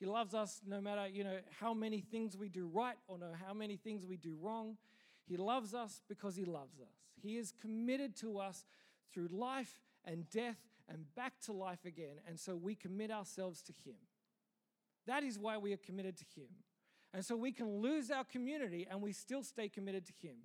He 0.00 0.06
loves 0.06 0.32
us 0.32 0.62
no 0.66 0.80
matter, 0.80 1.06
you 1.08 1.24
know, 1.24 1.40
how 1.60 1.74
many 1.74 2.00
things 2.00 2.38
we 2.38 2.48
do 2.48 2.70
right 2.72 2.96
or 3.06 3.18
no 3.18 3.32
how 3.46 3.52
many 3.52 3.76
things 3.76 4.06
we 4.06 4.16
do 4.16 4.34
wrong. 4.40 4.78
He 5.24 5.36
loves 5.36 5.74
us 5.74 6.02
because 6.08 6.36
he 6.36 6.44
loves 6.44 6.80
us. 6.80 6.94
He 7.20 7.36
is 7.36 7.52
committed 7.60 8.16
to 8.16 8.38
us 8.38 8.64
through 9.12 9.28
life 9.28 9.80
and 10.04 10.28
death 10.30 10.58
and 10.88 11.14
back 11.14 11.34
to 11.42 11.52
life 11.52 11.84
again. 11.84 12.20
And 12.26 12.38
so 12.38 12.56
we 12.56 12.74
commit 12.74 13.10
ourselves 13.10 13.62
to 13.62 13.72
him. 13.84 13.96
That 15.06 15.22
is 15.22 15.38
why 15.38 15.58
we 15.58 15.72
are 15.72 15.78
committed 15.78 16.16
to 16.18 16.24
him. 16.34 16.48
And 17.14 17.24
so 17.24 17.36
we 17.36 17.52
can 17.52 17.80
lose 17.80 18.10
our 18.10 18.24
community 18.24 18.86
and 18.90 19.02
we 19.02 19.12
still 19.12 19.42
stay 19.42 19.68
committed 19.68 20.06
to 20.06 20.12
him. 20.26 20.36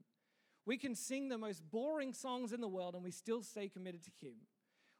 We 0.65 0.77
can 0.77 0.95
sing 0.95 1.29
the 1.29 1.37
most 1.37 1.63
boring 1.71 2.13
songs 2.13 2.51
in 2.51 2.61
the 2.61 2.67
world 2.67 2.93
and 2.93 3.03
we 3.03 3.11
still 3.11 3.41
stay 3.41 3.69
committed 3.69 4.03
to 4.03 4.11
him. 4.19 4.35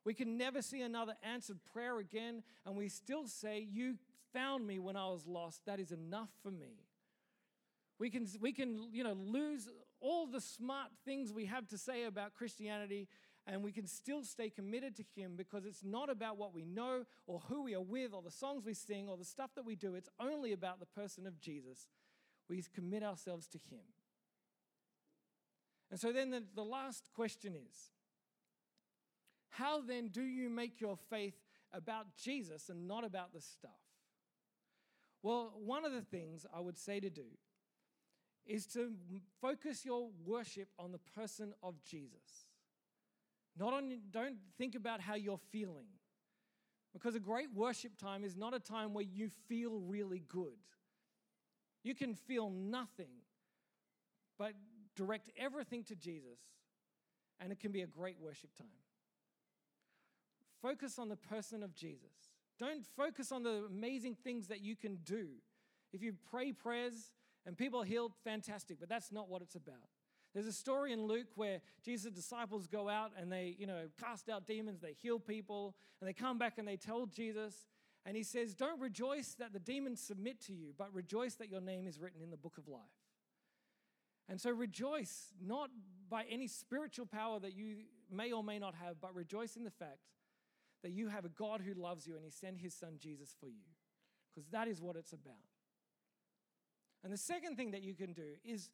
We 0.07 0.13
can 0.13 0.37
never 0.37 0.61
see 0.61 0.81
another 0.81 1.15
answered 1.21 1.59
prayer 1.73 1.99
again, 1.99 2.41
and 2.65 2.77
we 2.77 2.87
still 2.87 3.27
say, 3.27 3.67
You 3.69 3.97
found 4.31 4.65
me 4.65 4.79
when 4.79 4.95
I 4.95 5.09
was 5.09 5.27
lost. 5.27 5.65
That 5.65 5.81
is 5.81 5.91
enough 5.91 6.29
for 6.41 6.49
me. 6.49 6.86
We 7.99 8.09
can, 8.09 8.27
we 8.39 8.53
can 8.53 8.89
you 8.91 9.03
know, 9.03 9.13
lose 9.13 9.67
all 9.99 10.27
the 10.27 10.41
smart 10.41 10.89
things 11.05 11.33
we 11.33 11.45
have 11.45 11.67
to 11.69 11.77
say 11.77 12.03
about 12.05 12.35
Christianity, 12.35 13.07
and 13.47 13.63
we 13.63 13.71
can 13.71 13.87
still 13.87 14.23
stay 14.23 14.49
committed 14.49 14.95
to 14.97 15.03
Him 15.15 15.35
because 15.35 15.65
it's 15.65 15.83
not 15.83 16.09
about 16.09 16.37
what 16.37 16.53
we 16.53 16.65
know 16.65 17.05
or 17.25 17.41
who 17.47 17.63
we 17.63 17.73
are 17.75 17.81
with 17.81 18.13
or 18.13 18.21
the 18.21 18.31
songs 18.31 18.65
we 18.65 18.73
sing 18.73 19.07
or 19.09 19.17
the 19.17 19.25
stuff 19.25 19.51
that 19.55 19.65
we 19.65 19.75
do. 19.75 19.95
It's 19.95 20.09
only 20.19 20.53
about 20.53 20.79
the 20.79 20.85
person 20.85 21.25
of 21.25 21.39
Jesus. 21.39 21.87
We 22.49 22.63
commit 22.75 23.03
ourselves 23.03 23.47
to 23.47 23.57
Him. 23.57 23.81
And 25.89 25.99
so 25.99 26.11
then 26.11 26.29
the, 26.29 26.43
the 26.55 26.63
last 26.63 27.09
question 27.15 27.55
is 27.55 27.91
how 29.49 29.81
then 29.81 30.09
do 30.09 30.21
you 30.21 30.49
make 30.49 30.79
your 30.79 30.97
faith 31.09 31.35
about 31.73 32.07
Jesus 32.15 32.69
and 32.69 32.87
not 32.87 33.03
about 33.03 33.33
the 33.33 33.41
stuff? 33.41 33.71
Well, 35.23 35.53
one 35.57 35.83
of 35.83 35.93
the 35.93 36.01
things 36.01 36.45
I 36.53 36.59
would 36.59 36.77
say 36.77 36.99
to 36.99 37.09
do 37.09 37.25
is 38.47 38.65
to 38.67 38.93
focus 39.41 39.85
your 39.85 40.09
worship 40.25 40.69
on 40.79 40.91
the 40.91 40.99
person 41.15 41.53
of 41.61 41.75
Jesus. 41.83 42.45
Not 43.57 43.73
on 43.73 43.99
don't 44.11 44.37
think 44.57 44.75
about 44.75 45.01
how 45.01 45.15
you're 45.15 45.39
feeling. 45.51 45.87
Because 46.93 47.15
a 47.15 47.19
great 47.19 47.53
worship 47.53 47.97
time 47.97 48.23
is 48.23 48.35
not 48.35 48.53
a 48.53 48.59
time 48.59 48.93
where 48.93 49.05
you 49.05 49.29
feel 49.47 49.79
really 49.79 50.23
good. 50.27 50.57
You 51.83 51.93
can 51.93 52.15
feel 52.15 52.49
nothing, 52.49 53.11
but 54.39 54.53
direct 54.95 55.29
everything 55.37 55.83
to 55.85 55.95
Jesus, 55.95 56.39
and 57.39 57.51
it 57.51 57.59
can 57.59 57.71
be 57.71 57.81
a 57.81 57.87
great 57.87 58.17
worship 58.19 58.49
time. 58.57 58.67
Focus 60.61 60.97
on 60.97 61.07
the 61.07 61.15
person 61.15 61.61
of 61.61 61.75
Jesus. 61.75 62.31
Don't 62.59 62.83
focus 62.95 63.31
on 63.31 63.43
the 63.43 63.65
amazing 63.69 64.15
things 64.15 64.47
that 64.47 64.61
you 64.61 64.75
can 64.75 64.97
do. 65.03 65.27
If 65.93 66.01
you 66.01 66.13
pray 66.31 66.51
prayers 66.51 67.11
and 67.47 67.57
people 67.57 67.81
are 67.81 67.85
healed, 67.85 68.11
fantastic, 68.25 68.77
but 68.77 68.89
that's 68.89 69.11
not 69.11 69.29
what 69.29 69.41
it's 69.41 69.55
about. 69.55 69.87
There's 70.33 70.45
a 70.45 70.53
story 70.53 70.91
in 70.91 71.07
Luke 71.07 71.27
where 71.35 71.61
Jesus' 71.83 72.11
disciples 72.11 72.67
go 72.67 72.89
out 72.89 73.11
and 73.17 73.31
they, 73.31 73.55
you 73.57 73.65
know, 73.65 73.85
cast 73.99 74.29
out 74.29 74.45
demons, 74.45 74.81
they 74.81 74.93
heal 75.01 75.17
people, 75.17 75.73
and 75.99 76.07
they 76.07 76.13
come 76.13 76.37
back 76.37 76.57
and 76.57 76.67
they 76.67 76.75
tell 76.75 77.05
Jesus, 77.05 77.65
and 78.05 78.17
he 78.17 78.23
says, 78.23 78.53
Don't 78.53 78.79
rejoice 78.79 79.35
that 79.39 79.53
the 79.53 79.59
demons 79.59 80.01
submit 80.01 80.41
to 80.47 80.53
you, 80.53 80.73
but 80.77 80.93
rejoice 80.93 81.35
that 81.35 81.49
your 81.49 81.61
name 81.61 81.87
is 81.87 81.99
written 81.99 82.21
in 82.21 82.29
the 82.29 82.37
book 82.37 82.57
of 82.57 82.67
life. 82.67 82.81
And 84.29 84.39
so 84.39 84.51
rejoice 84.51 85.33
not 85.41 85.69
by 86.09 86.25
any 86.29 86.47
spiritual 86.47 87.05
power 87.05 87.39
that 87.39 87.55
you 87.55 87.77
may 88.11 88.33
or 88.33 88.43
may 88.43 88.59
not 88.59 88.75
have, 88.75 88.99
but 89.01 89.15
rejoice 89.15 89.55
in 89.55 89.63
the 89.63 89.71
fact 89.71 89.99
that 90.83 90.91
you 90.91 91.07
have 91.07 91.23
a 91.23 91.29
God 91.29 91.61
who 91.61 91.73
loves 91.73 92.05
you 92.05 92.15
and 92.15 92.25
he 92.25 92.29
sent 92.29 92.59
his 92.59 92.73
son 92.73 92.97
Jesus 92.99 93.33
for 93.39 93.47
you. 93.47 93.63
Because 94.33 94.49
that 94.49 94.67
is 94.67 94.81
what 94.81 94.97
it's 94.97 95.13
about. 95.13 95.56
And 97.03 97.13
the 97.13 97.17
second 97.17 97.55
thing 97.55 97.71
that 97.71 97.83
you 97.83 97.93
can 97.93 98.13
do 98.13 98.35
is 98.43 98.71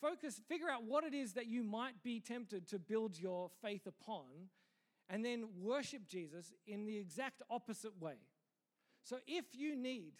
focus, 0.00 0.40
figure 0.48 0.70
out 0.70 0.84
what 0.84 1.04
it 1.04 1.14
is 1.14 1.34
that 1.34 1.46
you 1.46 1.62
might 1.62 2.02
be 2.02 2.20
tempted 2.20 2.68
to 2.68 2.78
build 2.78 3.18
your 3.18 3.50
faith 3.62 3.86
upon, 3.86 4.50
and 5.08 5.24
then 5.24 5.48
worship 5.60 6.06
Jesus 6.06 6.52
in 6.66 6.84
the 6.84 6.96
exact 6.96 7.42
opposite 7.50 8.00
way. 8.00 8.16
So 9.04 9.18
if 9.26 9.44
you 9.54 9.76
need 9.76 10.14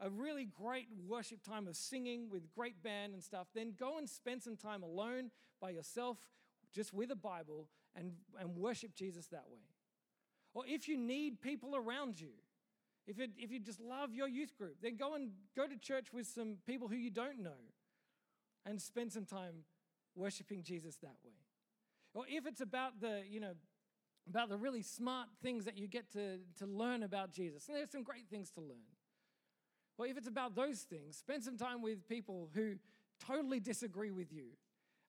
a 0.00 0.10
really 0.10 0.44
great 0.44 0.88
worship 1.06 1.42
time 1.42 1.66
of 1.66 1.76
singing 1.76 2.28
with 2.30 2.52
great 2.54 2.82
band 2.82 3.14
and 3.14 3.22
stuff, 3.22 3.48
then 3.54 3.74
go 3.78 3.98
and 3.98 4.08
spend 4.08 4.42
some 4.42 4.56
time 4.56 4.82
alone 4.82 5.30
by 5.60 5.70
yourself, 5.70 6.18
just 6.72 6.92
with 6.92 7.10
a 7.10 7.16
Bible, 7.16 7.68
and, 7.96 8.12
and 8.38 8.56
worship 8.56 8.94
Jesus 8.94 9.26
that 9.28 9.44
way. 9.50 9.60
Or 10.54 10.64
if 10.66 10.88
you 10.88 10.96
need 10.96 11.40
people 11.40 11.74
around 11.74 12.20
you, 12.20 12.30
if, 13.08 13.18
it, 13.18 13.30
if 13.38 13.50
you 13.50 13.58
just 13.58 13.80
love 13.80 14.14
your 14.14 14.28
youth 14.28 14.56
group, 14.56 14.76
then 14.82 14.96
go 14.96 15.14
and 15.14 15.30
go 15.56 15.66
to 15.66 15.76
church 15.76 16.08
with 16.12 16.26
some 16.26 16.58
people 16.66 16.88
who 16.88 16.96
you 16.96 17.10
don't 17.10 17.40
know 17.42 17.58
and 18.66 18.80
spend 18.80 19.12
some 19.12 19.24
time 19.24 19.64
worshiping 20.14 20.62
Jesus 20.62 20.96
that 20.96 21.16
way. 21.24 21.32
Or 22.14 22.24
if 22.28 22.46
it's 22.46 22.60
about 22.60 23.00
the, 23.00 23.22
you 23.28 23.40
know, 23.40 23.52
about 24.28 24.50
the 24.50 24.58
really 24.58 24.82
smart 24.82 25.28
things 25.42 25.64
that 25.64 25.78
you 25.78 25.88
get 25.88 26.12
to, 26.12 26.38
to 26.58 26.66
learn 26.66 27.02
about 27.02 27.32
Jesus, 27.32 27.66
and 27.68 27.76
there's 27.76 27.90
some 27.90 28.02
great 28.02 28.28
things 28.28 28.50
to 28.50 28.60
learn. 28.60 28.92
Well, 29.96 30.08
if 30.10 30.18
it's 30.18 30.28
about 30.28 30.54
those 30.54 30.80
things, 30.80 31.16
spend 31.16 31.42
some 31.42 31.56
time 31.56 31.80
with 31.80 32.06
people 32.08 32.50
who 32.54 32.74
totally 33.26 33.58
disagree 33.58 34.10
with 34.10 34.32
you 34.32 34.50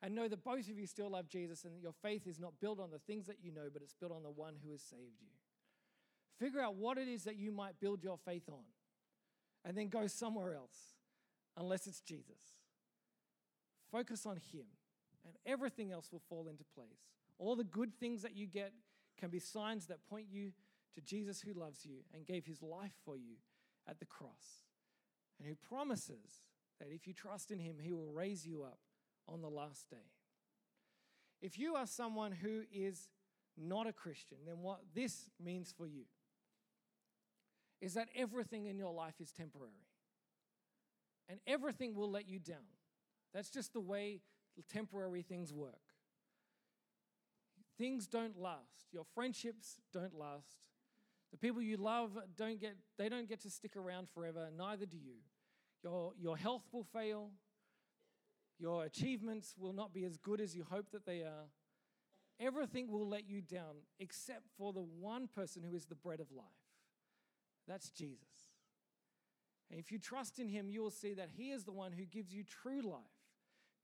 and 0.02 0.16
know 0.16 0.30
that 0.30 0.44
both 0.44 0.70
of 0.70 0.80
you 0.80 0.88
still 0.88 1.10
love 1.10 1.28
Jesus 1.28 1.66
and 1.66 1.76
that 1.76 1.82
your 1.82 1.94
faith 2.02 2.28
is 2.28 2.40
not 2.40 2.54
built 2.62 2.80
on 2.80 2.92
the 2.92 3.00
things 3.00 3.28
that 3.28 3.38
you 3.44 3.52
know, 3.52 3.68
but 3.72 3.82
it's 3.82 3.94
built 3.94 4.14
on 4.14 4.24
the 4.24 4.32
one 4.32 4.56
who 4.64 4.72
has 4.72 4.82
saved 4.82 5.20
you. 5.22 5.39
Figure 6.40 6.62
out 6.62 6.76
what 6.76 6.98
it 6.98 7.08
is 7.08 7.26
that 7.26 7.36
you 7.36 7.52
might 7.52 7.80
build 7.80 8.02
your 8.04 8.18
faith 8.18 8.48
on 8.50 8.64
and 9.66 9.78
then 9.78 9.90
go 9.90 10.08
somewhere 10.08 10.56
else, 10.56 10.96
unless 11.58 11.86
it's 11.86 12.00
Jesus. 12.00 12.56
Focus 13.92 14.26
on 14.26 14.38
Him, 14.38 14.66
and 15.26 15.36
everything 15.46 15.92
else 15.92 16.12
will 16.12 16.22
fall 16.30 16.48
into 16.48 16.64
place. 16.76 17.10
All 17.38 17.56
the 17.56 17.64
good 17.64 17.94
things 18.00 18.22
that 18.22 18.36
you 18.36 18.48
get 18.48 18.72
can 19.20 19.30
be 19.30 19.40
signs 19.40 19.88
that 19.88 20.08
point 20.10 20.28
you 20.32 20.54
to 20.96 21.02
Jesus 21.02 21.42
who 21.42 21.54
loves 21.54 21.86
you 21.86 21.98
and 22.14 22.26
gave 22.26 22.46
His 22.46 22.62
life 22.62 22.94
for 23.04 23.18
you 23.18 23.36
at 23.88 24.00
the 24.00 24.06
cross, 24.06 24.64
and 25.38 25.48
who 25.48 25.56
promises 25.56 26.44
that 26.80 26.90
if 26.90 27.06
you 27.06 27.14
trust 27.14 27.52
in 27.52 27.60
Him, 27.60 27.78
He 27.82 27.92
will 27.92 28.12
raise 28.14 28.46
you 28.46 28.64
up 28.64 28.80
on 29.28 29.42
the 29.42 29.50
last 29.50 29.90
day. 29.90 29.98
If 31.42 31.60
you 31.60 31.76
are 31.76 31.88
someone 31.88 32.32
who 32.32 32.64
is 32.72 33.10
not 33.58 33.88
a 33.88 33.94
Christian, 33.94 34.38
then 34.46 34.60
what 34.60 34.80
this 34.94 35.30
means 35.44 35.74
for 35.76 35.86
you 35.86 36.04
is 37.82 37.94
that 37.94 38.10
everything 38.16 38.66
in 38.66 38.78
your 38.78 38.94
life 38.94 39.16
is 39.20 39.32
temporary. 39.32 39.88
And 41.28 41.40
everything 41.46 41.96
will 41.96 42.10
let 42.10 42.28
you 42.28 42.40
down. 42.40 42.58
That's 43.34 43.50
just 43.50 43.74
the 43.74 43.80
way 43.80 44.22
temporary 44.68 45.22
things 45.22 45.54
work. 45.54 45.80
Things 47.78 48.08
don't 48.08 48.38
last. 48.38 48.88
Your 48.92 49.06
friendships 49.16 49.80
don't 49.94 50.14
last. 50.14 50.58
The 51.32 51.38
people 51.38 51.62
you 51.62 51.78
love 51.78 52.18
don't 52.36 52.60
get 52.60 52.76
they 52.98 53.08
don't 53.08 53.30
get 53.30 53.42
to 53.42 53.50
stick 53.50 53.78
around 53.78 54.10
forever, 54.10 54.50
neither 54.58 54.86
do 54.86 54.98
you. 54.98 55.18
Your, 55.84 56.12
your 56.20 56.36
health 56.36 56.64
will 56.72 56.84
fail. 56.84 57.30
Your 58.58 58.84
achievements 58.84 59.56
will 59.58 59.72
not 59.72 59.94
be 59.94 60.04
as 60.04 60.18
good 60.18 60.42
as 60.42 60.56
you 60.56 60.66
hope 60.70 60.92
that 60.92 61.06
they 61.06 61.22
are. 61.22 61.48
Everything 62.42 62.92
will 62.92 63.08
let 63.08 63.30
you 63.30 63.42
down 63.42 63.84
except 64.00 64.48
for 64.58 64.74
the 64.74 64.82
one 64.82 65.30
person 65.34 65.64
who 65.64 65.76
is 65.76 65.86
the 65.86 65.96
bread 65.96 66.20
of 66.20 66.32
life. 66.32 66.46
That's 67.70 67.92
Jesus. 67.92 68.26
And 69.70 69.80
if 69.80 69.92
you 69.92 70.00
trust 70.00 70.40
in 70.40 70.50
him, 70.50 70.70
you 70.70 70.82
will 70.82 70.90
see 70.90 71.14
that 71.14 71.30
he 71.38 71.52
is 71.52 71.64
the 71.64 71.72
one 71.72 71.92
who 71.92 72.04
gives 72.04 72.34
you 72.34 72.44
true 72.44 72.82
life, 72.82 73.00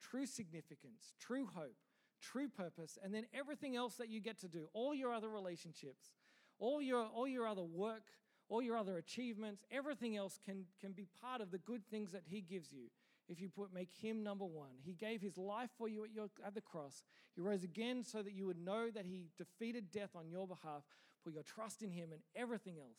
true 0.02 0.26
significance, 0.26 1.14
true 1.20 1.48
hope, 1.54 1.78
true 2.20 2.50
purpose, 2.50 2.98
and 3.04 3.14
then 3.14 3.28
everything 3.34 3.76
else 3.76 3.96
that 3.96 4.10
you 4.10 4.20
get 4.20 4.40
to 4.40 4.48
do, 4.48 4.68
all 4.74 4.96
your 4.96 5.14
other 5.14 5.30
relationships, 5.30 6.16
all 6.58 6.82
your, 6.82 7.06
all 7.06 7.28
your 7.28 7.48
other 7.48 7.64
work, 7.64 8.06
all 8.50 8.62
your 8.62 8.78
other 8.78 8.98
achievements, 8.98 9.64
everything 9.72 10.18
else 10.18 10.40
can, 10.44 10.66
can 10.82 10.92
be 10.92 11.08
part 11.22 11.40
of 11.40 11.52
the 11.52 11.60
good 11.60 11.86
things 11.86 12.12
that 12.12 12.24
he 12.26 12.42
gives 12.42 12.72
you 12.72 12.90
if 13.28 13.40
you 13.40 13.50
put 13.50 13.72
make 13.72 13.90
him 14.02 14.24
number 14.24 14.46
one. 14.46 14.72
He 14.84 14.94
gave 14.94 15.22
his 15.22 15.38
life 15.38 15.70
for 15.78 15.88
you 15.88 16.04
at, 16.04 16.12
your, 16.12 16.30
at 16.44 16.56
the 16.56 16.62
cross. 16.62 17.04
He 17.36 17.42
rose 17.42 17.64
again 17.64 18.04
so 18.04 18.24
that 18.24 18.34
you 18.34 18.48
would 18.48 18.58
know 18.58 18.90
that 18.90 19.06
he 19.06 19.30
defeated 19.38 19.92
death 19.92 20.16
on 20.16 20.30
your 20.30 20.48
behalf. 20.48 20.84
Put 21.24 21.34
your 21.34 21.44
trust 21.44 21.82
in 21.82 21.90
him, 21.92 22.10
and 22.12 22.22
everything 22.36 22.76
else 22.80 22.98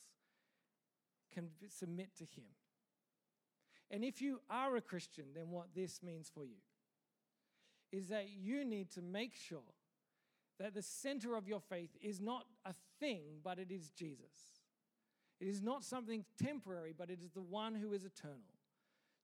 can 1.32 1.48
submit 1.68 2.08
to 2.18 2.24
him. 2.24 2.46
And 3.90 4.04
if 4.04 4.20
you 4.20 4.40
are 4.50 4.76
a 4.76 4.80
Christian, 4.80 5.26
then 5.34 5.50
what 5.50 5.74
this 5.74 6.02
means 6.02 6.30
for 6.32 6.44
you 6.44 6.60
is 7.92 8.08
that 8.08 8.28
you 8.28 8.64
need 8.64 8.90
to 8.92 9.02
make 9.02 9.34
sure 9.34 9.74
that 10.58 10.74
the 10.74 10.82
center 10.82 11.36
of 11.36 11.46
your 11.46 11.60
faith 11.60 11.90
is 12.02 12.20
not 12.20 12.44
a 12.64 12.74
thing, 12.98 13.22
but 13.44 13.58
it 13.58 13.70
is 13.70 13.90
Jesus. 13.90 14.62
It 15.38 15.48
is 15.48 15.62
not 15.62 15.84
something 15.84 16.24
temporary, 16.42 16.94
but 16.96 17.10
it 17.10 17.20
is 17.22 17.30
the 17.30 17.42
one 17.42 17.74
who 17.74 17.92
is 17.92 18.04
eternal 18.04 18.56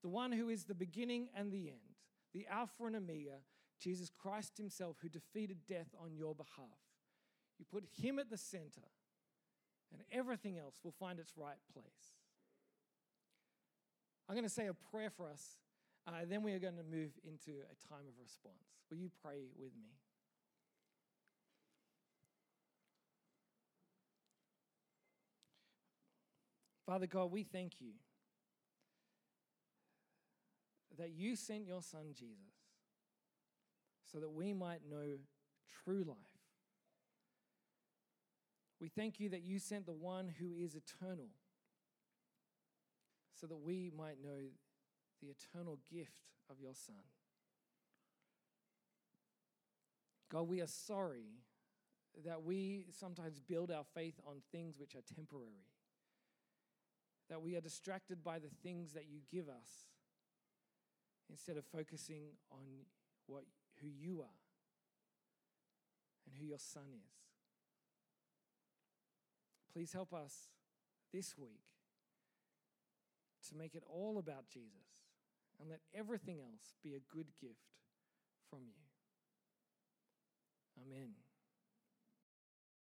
the 0.03 0.09
one 0.09 0.33
who 0.33 0.49
is 0.49 0.65
the 0.65 0.75
beginning 0.75 1.29
and 1.35 1.51
the 1.51 1.69
end, 1.69 1.97
the 2.35 2.47
Alpha 2.51 2.85
and 2.85 2.97
Omega, 2.97 3.39
Jesus 3.81 4.11
Christ 4.11 4.59
Himself, 4.59 4.97
who 5.01 5.09
defeated 5.09 5.59
death 5.67 5.95
on 6.03 6.15
your 6.15 6.35
behalf. 6.35 6.67
You 7.59 7.65
put 7.71 7.85
Him 8.01 8.19
at 8.19 8.29
the 8.29 8.37
center, 8.37 8.83
and 9.93 10.03
everything 10.11 10.59
else 10.59 10.75
will 10.83 10.95
find 10.99 11.19
its 11.19 11.33
right 11.37 11.59
place. 11.73 12.15
I'm 14.29 14.35
going 14.35 14.49
to 14.49 14.55
say 14.55 14.67
a 14.67 14.75
prayer 14.75 15.11
for 15.11 15.29
us, 15.29 15.57
uh, 16.07 16.13
then 16.29 16.43
we 16.43 16.53
are 16.53 16.59
going 16.59 16.77
to 16.77 16.83
move 16.83 17.11
into 17.25 17.51
a 17.51 17.89
time 17.89 18.07
of 18.09 18.15
response. 18.21 18.57
Will 18.91 18.99
you 18.99 19.11
pray 19.23 19.43
with 19.59 19.73
me? 19.75 19.91
Father 26.87 27.07
God, 27.07 27.31
we 27.31 27.43
thank 27.45 27.81
you 27.81 27.93
that 30.99 31.11
you 31.11 31.37
sent 31.37 31.67
your 31.67 31.83
son 31.83 32.07
Jesus 32.13 32.37
so 34.13 34.19
that 34.19 34.29
we 34.29 34.53
might 34.53 34.81
know 34.91 35.19
true 35.85 36.05
life. 36.05 36.32
We 38.83 38.89
thank 38.89 39.21
you 39.21 39.29
that 39.29 39.45
you 39.45 39.61
sent 39.61 39.87
the 39.87 39.93
one 39.93 40.29
who 40.41 40.47
is 40.59 40.75
eternal 40.75 41.29
so 43.41 43.47
that 43.47 43.59
we 43.59 43.93
might 43.97 44.21
know 44.21 44.51
the 45.23 45.29
eternal 45.29 45.79
gift 45.89 46.23
of 46.51 46.57
your 46.61 46.75
son. 46.75 46.97
God, 50.33 50.49
we 50.49 50.61
are 50.61 50.67
sorry 50.67 51.45
that 52.25 52.43
we 52.43 52.87
sometimes 52.91 53.39
build 53.39 53.71
our 53.71 53.85
faith 53.95 54.19
on 54.27 54.39
things 54.51 54.81
which 54.81 54.97
are 54.97 55.15
temporary, 55.15 55.69
that 57.31 57.41
we 57.41 57.55
are 57.55 57.61
distracted 57.61 58.25
by 58.25 58.41
the 58.41 58.51
things 58.65 58.95
that 58.95 59.07
you 59.09 59.21
give 59.31 59.49
us 59.49 59.87
instead 61.31 61.57
of 61.57 61.65
focusing 61.67 62.25
on 62.51 62.67
what, 63.29 63.45
who 63.81 63.87
you 63.87 64.23
are 64.23 64.41
and 66.27 66.35
who 66.41 66.47
your 66.47 66.59
son 66.59 66.89
is. 66.93 67.32
Please 69.73 69.93
help 69.93 70.13
us 70.13 70.49
this 71.13 71.37
week 71.39 71.63
to 73.49 73.57
make 73.57 73.75
it 73.75 73.83
all 73.89 74.19
about 74.19 74.49
Jesus 74.49 75.03
and 75.61 75.69
let 75.69 75.81
everything 75.95 76.41
else 76.41 76.75
be 76.83 76.95
a 76.95 77.15
good 77.15 77.29
gift 77.41 77.57
from 78.51 78.61
you. 78.67 78.83
Amen. 80.85 81.15